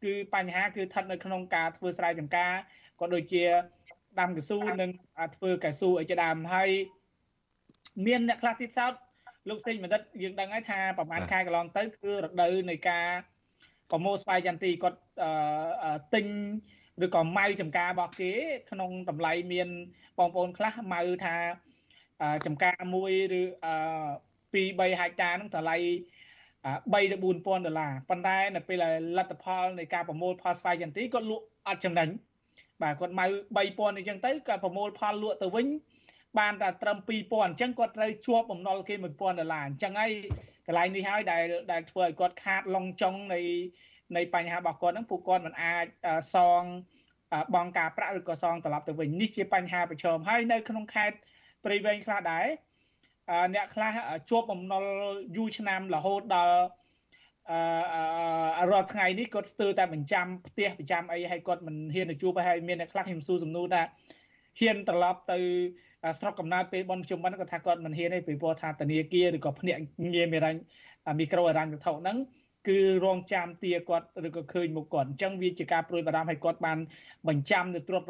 [0.04, 2.52] គឺបញ្ហាគឺស្ថិតនៅក្នុងការធ្វើស្រែចម្ការ
[3.00, 3.44] ក៏ដូចជា
[4.20, 4.90] ដាំកស៊ូនិង
[5.36, 6.70] ធ្វើកស៊ូអីជាដើមហើយ
[8.06, 8.92] មានអ្នកខ្លះទៀតសោត
[9.48, 13.06] លោកសេងបណ្ឌិតយើងដឹងហើយថាប្រហែលខែកន្លងទៅគឺរដូវនៃការ
[13.90, 14.98] ប្រមូលស្វាយចន្ទទីគាត់
[16.14, 16.26] ទិញ
[17.04, 18.32] ឬក៏ម៉ៅចំការរបស់គេ
[18.70, 19.68] ក្នុងតម្លៃមាន
[20.18, 21.36] បងប្អូនខ្លះម៉ៅថា
[22.46, 23.44] ចំការមួយឬ2
[24.84, 25.76] 3ហិកតាហ្នឹងតម្លៃ
[26.92, 28.84] 3ទៅ4000ដុល្លារប៉ុន្តែនៅពេល
[29.16, 32.08] លទ្ធផលនៃការប្រមូលផលស្វាយចន្ទទីគាត់លក់អត់ចំណេញ
[32.84, 33.26] បាទគាត់ម៉ៅ
[33.56, 35.66] 3000អញ្ចឹងទៅគាត់ប្រមូលផលលក់ទៅវិញ
[36.38, 40.12] បានតែត្រឹម2000អញ្ចឹងគាត់ត្រូវជាប់បំណុលគេ1000ដុល្លារអញ្ចឹងហើយ
[40.66, 43.40] កន្លែងនេះហើយដែលដែលធ្វើឲ្យគាត់ខាតឡុងចុងនៃ
[44.16, 45.86] នៃបញ្ហារបស់គាត់ហ្នឹងពួកគាត់មិនអាច
[46.34, 46.62] សង
[47.54, 51.16] បងការប្រាក់ឬក៏សងត្រឡប់ទៅវិញនេះជាបញ្ហាប្រឈមហើយនៅក្នុងខេត្ត
[51.64, 52.46] ព្រៃវែងខ្លះដែរ
[53.54, 53.92] អ្នកខ្លះ
[54.30, 54.84] ជាប់បំណុល
[55.36, 56.58] យូរឆ្នាំរហូតដល់
[57.50, 58.03] អឺ
[58.70, 63.82] រាល់ថ្ងៃនេះគាត់ស្ទើរតែបញ្ចាំផ្ទះបញ្ចាំអីហើយគាត់មិនហ៊ានទៅជួបហើយមានអ្នកខ្លះខ្ញុំសួរសំណួរថា
[64.60, 65.38] ហ៊ានត្រឡប់ទៅ
[66.18, 69.80] ស្រុកកំណើតពេលបនជុំបិណ្ឌគាត់ថាគាត់មិនហ៊ានទេពីព្រោះថាធនាគារឬក៏ភ្នាក់
[70.14, 70.60] ងារមេរ៉ាញ់
[71.18, 72.16] មីក្រូហិរញ្ញវត្ថុហ្នឹង
[72.68, 76.78] គឺរងចាំទាគាត់ឬក៏ឃើញមុខគាត់អញ្ចឹងវាជាការព្រួយបារម្ភឲ្យគាត់បាន
[77.28, 78.08] បញ្ចាំនៅទ្រព្យ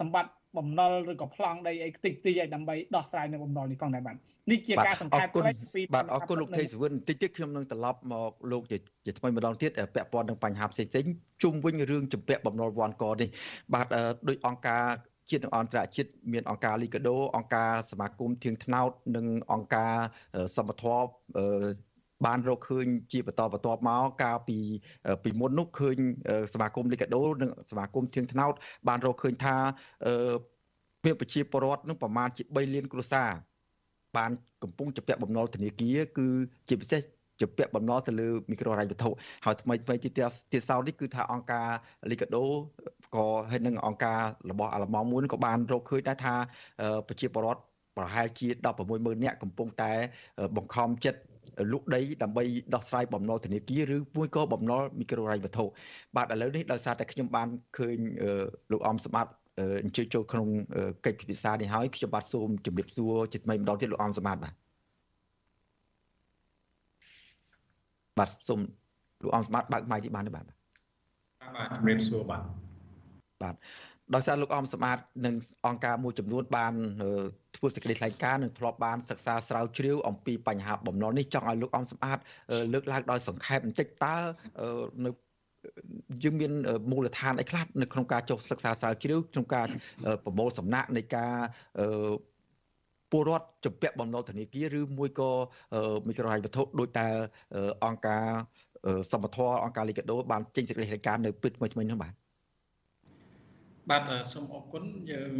[0.00, 4.16] សម្បត្តិ បំណុលឬក៏ប្លង់ដីអីខ្ទេចខ្ទីឲ្យដើម្បីដោះស្រាយនៅបំណុលនេះផងដែរបាទ
[4.50, 8.62] នេះជាការសង្ខេបផ្លេចពីបាទអរគុណលោកថេសវិនបន្តិចទៀតខ្ញុំនឹងត្រឡប់មកលោក
[9.06, 11.06] ជាថ្មីម្ដងទៀតពាក់ព័ន្ធនឹងបញ្ហាផ្សេងផ្សេង
[11.42, 13.28] ជុំវិញរឿងចម្ពាក់បំណុលវ៉ាន់កនេះ
[13.74, 13.86] បាទ
[14.28, 14.84] ដោយអង្គការ
[15.30, 19.94] ជាតិនិងអន្តរជាតិមានអង្គការលីកាដូអង្គការសមាគមធៀងថ្នោតនិងអង្គការ
[20.56, 21.06] សមត្ថភាព
[22.26, 24.58] បានរកឃើញជាបន្តបន្ទាប់មកកាលពី
[25.24, 25.96] ពីមុននោះឃើញ
[26.52, 28.52] សមាគមលីកាដូនិងសមាគមធៀងថ្នោត
[28.88, 29.56] បានរកឃើញថា
[31.04, 33.30] មានប្រជាពលរដ្ឋនឹងប្រមាណជា3លានគ្រួសារ
[34.16, 34.30] បាន
[34.62, 36.28] កំពុងជាពាក់បំណុលធនាគារគឺ
[36.68, 37.02] ជាពិសេស
[37.40, 39.10] ជាពាក់បំណុលទៅលើមីក្រូហិរញ្ញវត្ថុ
[39.44, 40.12] ហើយថ្មីថ្មីទៀត
[40.52, 41.68] ទៀតសោតនេះគឺថាអង្គការ
[42.10, 42.44] លីកាដូ
[43.16, 46.34] ក៏ហើយនឹងអង្គការរបស់អាល្លឺម៉ង់មួយក៏បានរកឃើញដែរថា
[47.08, 47.60] ប្រជាពលរដ្ឋ
[47.96, 48.46] ប្រហែលជា
[48.86, 49.92] 160000នាក់កំពុងតែ
[50.56, 51.20] បង្ខំចិត្ត
[51.72, 55.64] លក់ដីដើម្បីដោះស្រាយបំណុលធនាគារឬមួយក៏បំណុលមីក្រូហិរញ្ញវត្ថុ
[56.16, 57.98] បាទឥឡូវនេះដោយសារតែខ្ញុំបានឃើញ
[58.72, 59.32] លោកអំសម្បត្តិ
[59.82, 60.48] អញ្ជើញចូលក្នុង
[61.06, 64.54] កិច្ចពិភាក្សានេះហើយខ្ញុំបាទសូមជម្រាបសួរជាថ្មីម្ដងទៀតលោកអំសម្បត្តិបាទ
[68.18, 68.60] បាទសូម
[69.24, 72.42] លោកអំសម្បត្តិបើកម៉ៃទីបានទេបាទបាទជំរាបសួរបាទ
[73.42, 73.54] បាទ
[74.12, 75.34] ដោយសារលោកអំសម្បត្តិនិង
[75.66, 76.74] អង្គការមួយចំនួនបាន
[77.56, 82.22] ធ្វើសេចក្តីថ្លែងការណ៍និងធ្លាប់បានសិក្សាស្រាវជ្រាវអំពីបញ្ហាបំណុលនេះចង់ឲ្យលោកអំសម្បត្តិ
[82.72, 84.16] លើកឡើងដោយសង្ខេបបន្តិចតើ
[85.04, 85.10] នៅ
[86.22, 86.52] យើងមាន
[86.90, 89.66] មូលដ្ឋានអីខ្លះនៅក្នុងការចុះសិក្សាស្រាវជ្រាវក្នុងការ
[90.24, 91.34] ប្រមូលសំណាក់នៃការ
[93.12, 95.30] ពពលរដ្ឋជំពាក់បំណុលធនាគារឬមួយក៏
[96.06, 97.06] មីក្រូហិរញ្ញវត្ថុដោយតែ
[97.84, 98.24] អង្គការ
[99.12, 102.12] សមត្ថៈអង្គការលីកាដូបានចេញសេចក្តីរាយការណ៍នៅពេលថ្មីៗនោះបាទ
[103.90, 105.32] បាទសូមអរគុណយើង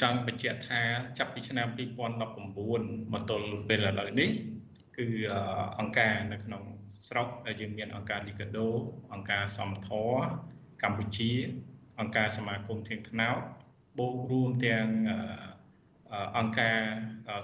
[0.00, 0.80] ចង់បញ្ជាក់ថា
[1.18, 1.68] ចាប់ពីឆ្នាំ
[2.18, 4.30] 2019មកទល់ពេលឥឡូវនេះ
[4.96, 5.06] គឺ
[5.78, 6.62] អង្គការនៅក្នុង
[7.08, 8.68] ស្រុកដែលយើងមានអង្គការលីកាដូ
[9.12, 10.14] អង្គការសមធរ
[10.82, 11.32] កម្ពុជា
[12.00, 13.38] អង្គការសមាគមធៀងថ្នោត
[13.98, 14.86] បូករួមទាំង
[16.38, 16.78] អង្គការ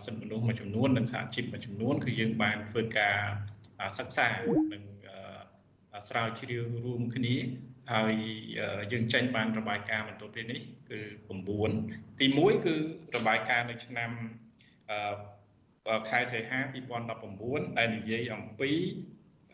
[0.05, 3.19] សិទ្ធិមនុស្សមួយចំនួននិងសហជីពមួយចំនួនគឺយើងបានធ្វើការ
[3.99, 4.29] សិក្សា
[4.73, 4.83] និង
[6.09, 7.37] ស្រាវជ្រាវរួមគ្នា
[7.93, 8.15] ហើយ
[8.93, 10.61] យើងចេញបានរបាយការណ៍បន្ទាប់ពីនេះ
[10.91, 11.01] គឺ
[11.61, 12.75] 9ទី1គឺ
[13.17, 14.11] របាយការណ៍នៅឆ្នាំ
[16.11, 16.61] ខែសីហា
[17.19, 18.71] 2019ដែលនិយាយអំពី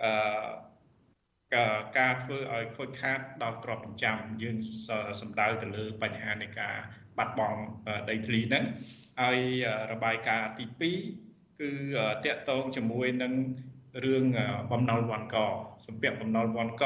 [0.02, 0.12] អឺ
[1.98, 4.56] ការធ្វើឲ្យខូចខាតដល់ទ្រព្យបញ្ចាំយើង
[5.20, 6.76] សំដៅទៅលើបញ្ហានៃការ
[7.18, 7.60] បាត់បង់
[8.10, 8.64] ដីធ្លីហ្នឹង
[9.20, 9.38] ហើយ
[9.92, 10.64] របាយការណ៍ទី
[11.14, 11.70] 2គឺ
[12.24, 13.32] តកតងជាមួយនឹង
[14.04, 14.24] រឿង
[14.72, 15.36] បំណុលវ៉ាន់ក
[15.86, 16.84] សម្ពាក់បំណុលវ៉ាន់ក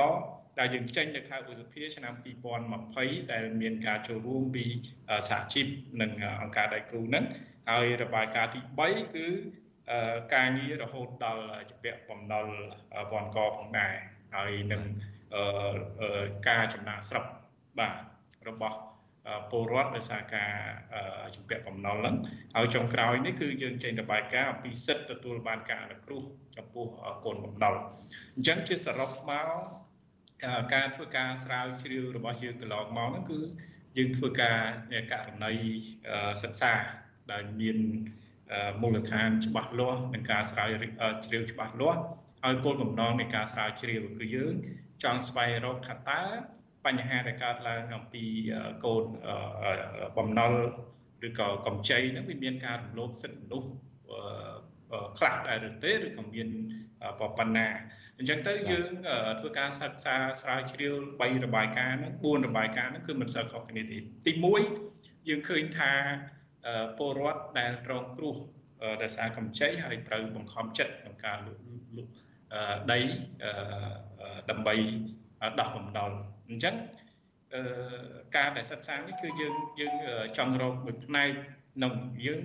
[0.59, 2.15] ដែលយើងចេញនៅខែឧសភាឆ្នាំ
[2.73, 4.65] 2020ដែលមានការចូលរួមពី
[5.29, 5.67] សហជីព
[6.01, 7.25] និងអង្គការដៃគូហ្នឹង
[7.71, 9.27] ហើយរបាយការណ៍ទី3គឺ
[10.35, 12.47] ការងាររហូតដល់ជាពាក់បំណុល
[13.13, 13.95] វ៉ាន់កផងដែរ
[14.35, 14.83] ហើយនឹង
[16.49, 17.25] ការចំណាក់ស្រុក
[17.79, 17.95] បាទ
[18.49, 18.79] របស់
[19.51, 20.53] ពលរដ្ឋដោយសារការ
[21.35, 22.17] ជំពាក់បំណុលហ្នឹង
[22.55, 26.23] ហើយចុងក្រោយនេះគឺយើងចេញរបាយការណ៍អំពីសិទ្ធិទទួលបានការអនុគ្រោះ
[26.57, 26.87] ចំពោះ
[27.25, 27.75] កូនបំណុល
[28.37, 29.49] អញ្ចឹងជាសរុបមក
[30.75, 33.39] ការធ្វើការស្រាវជ្រាវរបស់យើងកន្លងមកហ្នឹងគឺ
[33.97, 34.59] យើងធ្វើការ
[35.13, 35.53] ករណី
[36.43, 36.73] សិក្សា
[37.33, 37.79] ដែលមាន
[38.81, 40.67] មូលដ្ឋានច្បាស់លាស់និងការស្រាវ
[41.27, 42.01] ជ្រាវច្បាស់លាស់
[42.43, 44.55] ហើយគោលបំណងនៃការស្រាវជ្រាវគឺយើង
[45.03, 46.23] ចង់ស្វែងរកថាតើ
[46.87, 48.25] បញ្ហាដែលកើតឡើងអំពី
[48.85, 49.05] កូន
[50.17, 50.53] បំណុល
[51.27, 53.69] ឬក៏កម្ចីហ្នឹងវាមានការរំលោភសិទ្ធិមនុស្ស
[55.19, 56.49] ខ្លះដែរឬទេឬក៏មាន
[57.39, 57.69] ប៉ុណ្ណា
[58.19, 58.91] អញ្ចឹងទៅយើង
[59.41, 64.33] ធ្វើការសិក្សាស្រាវជ្រាវ3របាយការណ៍ហ្នឹង4របាយការណ៍ហ្នឹងគឺមិនសូវខុសគ្នាទេទី
[64.81, 65.93] 1យើងឃើញថា
[66.99, 68.37] ពលរដ្ឋដែលរងគ្រោះ
[69.03, 71.59] ដោយសារកម្ចីហើយត្រូវបង្ខំចិត្តក្នុងការលុប
[72.93, 73.01] ដី
[74.51, 74.75] ដើម្បី
[75.61, 76.11] ដោះបំណុល
[76.49, 76.75] អញ្ចឹង
[78.37, 79.95] ការដែលសិក្សានេះគឺយើងយើង
[80.39, 81.31] ចង់រកមួយផ្នែក
[81.75, 81.93] ក្នុង
[82.27, 82.43] យើង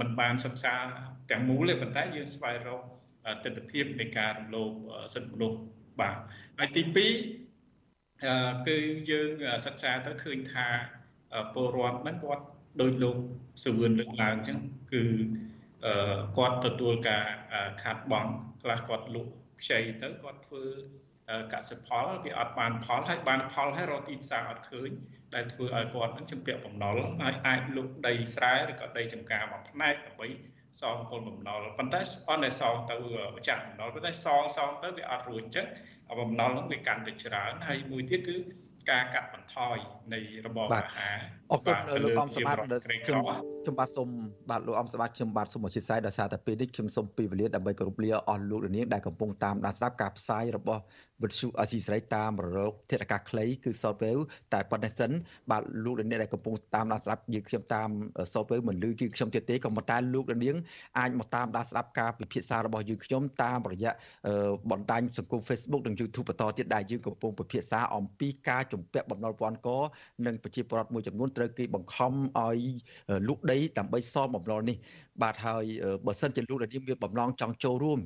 [0.00, 0.74] មិនបានសិក្សា
[1.30, 2.82] ទាំងមូលទេប៉ុន្តែយើងស្វែងរក
[3.44, 4.70] ទស្សនវិជ្ជានៃការរំលោភ
[5.14, 5.58] សិទ្ធិមនុស្ស
[6.00, 6.16] បាទ
[6.58, 8.76] ហើយទី2គឺ
[9.10, 9.30] យើង
[9.66, 10.66] សិក្សាទៅឃើញថា
[11.54, 12.44] ពលរដ្ឋហ្នឹងគាត់
[12.80, 13.16] ដោយលោក
[13.64, 14.58] សវឿនលើកឡើងអញ្ចឹង
[14.92, 15.02] គឺ
[16.36, 17.24] គាត់ទទួលការ
[17.82, 18.26] ខាត់បង
[18.62, 20.64] ខ្លះគាត់លក់ខ្ចីទៅគាត់ធ្វើ
[21.52, 24.90] កសិផលវាអត់បានផលហើយបានផលហើយរកទីផ្សារអត់ឃើញ
[25.34, 30.28] ដែលធ្វើឲ្យគាត់នឹងជំពាក់បំណុលហើយអាចលុបដីស្រែឬក៏ដីចម្ការមួយផ្នែកដើម្បី
[30.82, 32.96] សងគោលបំណុលប៉ុន្តែអត់តែសងទៅ
[33.36, 35.66] ម្ចាស់បំណុលប៉ុន្តែសងសងទៅវាអត់រួចអញ្ចឹង
[36.20, 38.36] បំណុលនឹងវាកាន់តែច្រើនហើយមួយទៀតគឺ
[38.90, 39.76] ការកាត់បន្ថយ
[40.14, 41.18] នៃរបបអាហារ
[41.52, 43.22] អរគុណលោកអំសម្បត្តិខ្ញុំ
[43.62, 44.08] ខ្ញុំបាទសូម
[44.50, 50.82] បាទលោកអំសម្បត្តិខ្ញុំបាទសូមអធិស្ឋានដោយសារតែពេលនេះខ្ញុំសូមពេលវេលាដើម្បីគោរពលាអស់លោកលានដែលកំពុងតាមដានស្ដាប់ការផ្សាយរបស់
[51.22, 55.10] វិទ្យុអស៊ីសេរីតាមរលកធាតុអាកាសខ្លីគឺ Software តែប៉ុណ្ណេះសិន
[55.50, 57.88] បាទលោកលានដែលកំពុងតាមដានស្ដាប់យើងខ្ញុំតាម
[58.32, 60.56] Software មិនលឺគឺខ្ញុំទៀតទេក៏ប៉ុន្តែលោកលាន
[60.98, 63.92] អាចមកតាមដានស្ដាប់ការពិភាក្សារបស់យើងខ្ញុំតាមរយៈ
[64.70, 69.68] បណ្ដាញសង្គម Facebook និង YouTube បន្តទៀតដែលយើងកំពុងពិភាក្សាអំពីការជំពាក់បំណុលពាន់ក
[70.26, 72.58] និងប្រជាពលរដ្ឋមួយចំនួនត្រូវគេបង្ខំឲ្យ
[73.28, 74.76] លក់ដីដើម្បីសងបំណុលនេះ
[75.22, 75.64] បាទហើយ
[76.06, 78.00] បើសិនជាលោកនាងមានបំណងចង់ចូលរួម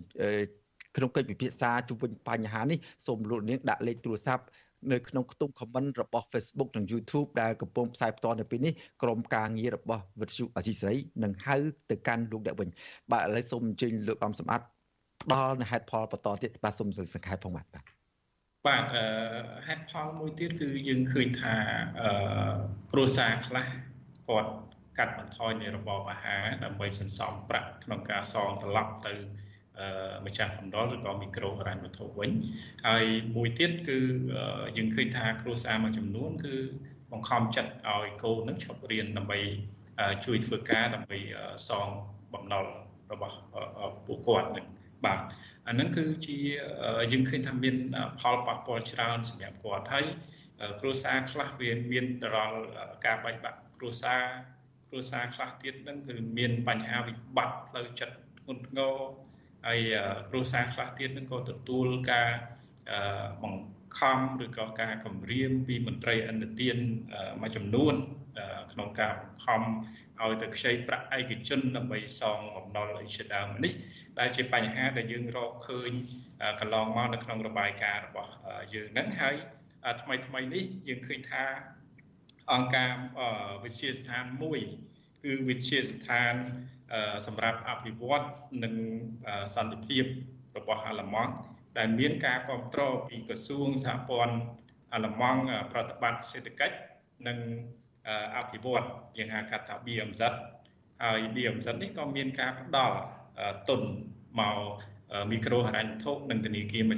[0.96, 4.44] ក្នុងកិច្ចពិភាក្សាជុំវិញបញ្ហានេះសូមលោកនាងដាក់លេខទូរស័ព្ទ
[4.92, 8.72] នៅក្នុងខ្ទង់ comment របស់ Facebook និង YouTube ដែលកំពុងផ្សាយផ្ទាល់នៅពេលនេះ
[9.02, 11.56] ក្រុមការងាររបស់វិទ្យុអសីស្រីនឹងហៅ
[11.90, 12.68] ទៅកាន់លោកអ្នកវិញ
[13.12, 14.66] បាទឥឡូវសូមអញ្ជើញលោកអំសម្បត្តិ
[15.22, 17.84] ផ្ដល់នៅហេតុផលបន្តទៀតបាទសូមសង្ខេបផងបាទបាទ
[18.66, 18.84] បាទ
[19.66, 21.54] ហេតុផលមួយទៀតគឺយើងឃើញថា
[22.92, 23.66] គ្រួសារខ្លះ
[24.28, 24.52] គាត់
[24.98, 29.14] កាត់បន្ថយនៃរបបអាហារដើម្បីសន្សំប្រាក់ក្នុងការសងត្រឡប់ទៅ
[30.26, 32.30] ម្ចាស់កំដរឬក៏មីក្រូហិរញ្ញវត្ថុវិញ
[32.86, 33.04] ហើយ
[33.36, 33.98] មួយទៀតគឺ
[34.76, 36.54] យើងឃើញថាគ្រួសារមួយចំនួន គឺ
[37.12, 39.40] បង្ខំចិត្តឲ្យកូននឹងឈប់រៀនដើម្បី
[40.24, 41.18] ជួយធ្វើការដើម្បី
[41.68, 41.88] សង
[42.34, 42.66] បំណុល
[43.12, 43.36] របស់
[44.06, 44.66] ពួកគាត់នឹង
[45.04, 45.20] បាទ
[45.68, 46.38] អានឹងគឺជា
[47.12, 47.76] យើងឃើញថាមាន
[48.20, 50.06] ផលប៉ះពាល់ច្រើនសម្រាប់គាត់ហើយ
[50.80, 52.58] គ្រួសារខ្លះវាមានដល់
[53.06, 54.22] ការបែកបាក់គ្រួសារ
[54.88, 58.94] គ្រួសារខ្លះទៀតហ្នឹងគឺមានបញ្ហាវិបត្តិផ្លូវចិត្តធ្ងន់ធ្ងរ
[59.66, 59.80] ហើយ
[60.28, 62.30] គ្រួសារខ្លះទៀតហ្នឹងក៏ទទួលការ
[63.42, 66.76] បង្ខំឬក៏ការគំរាមពីមន្ត្រីអន្តទាន
[67.42, 67.94] មួយចំនួន
[68.72, 69.62] ក្នុងការខំ
[70.20, 73.72] ឲ្យទៅខ្ចីប្រាក់ឯកជនដើម្បីសងបំណុលអីជាដើមនេះ
[74.18, 75.92] ដែលជាបញ្ហាដែលយើងរកឃើញ
[76.60, 78.32] កន្លងមកនៅក្នុងរបាយការណ៍របស់
[78.74, 79.36] យើងហ្នឹងហើយ
[80.02, 81.44] ថ្មីថ្មីនេះយើងឃើញថា
[82.52, 82.92] អង្គការ
[83.64, 84.60] វិទ្យាស្ថានមួយ
[85.24, 86.34] គឺវិទ្យាស្ថាន
[87.26, 88.24] សម្រាប់អភិវឌ្ឍ
[88.64, 88.74] និង
[89.54, 90.04] សន្តិភាព
[90.58, 91.32] របស់អាល្លឺម៉ង់
[91.78, 94.36] ដែលមានការគ្រប់គ្រងពីក្រសួងសហព័ន្ធ
[94.92, 95.40] អាល្លឺម៉ង់
[95.72, 96.76] ប្រតិបត្តិសេដ្ឋកិច្ច
[97.28, 97.38] និង
[98.36, 98.86] អភិវឌ្ឍ
[99.18, 100.22] យើងហៅកាត់ថា BMZ
[101.02, 102.96] ហើយ BMZ នេះក៏មានការផ្ដល់
[103.68, 103.82] ទុន
[104.40, 104.58] មក
[105.30, 106.84] មីក្រូហិរញ្ញវត្ថុនិងធនាគារ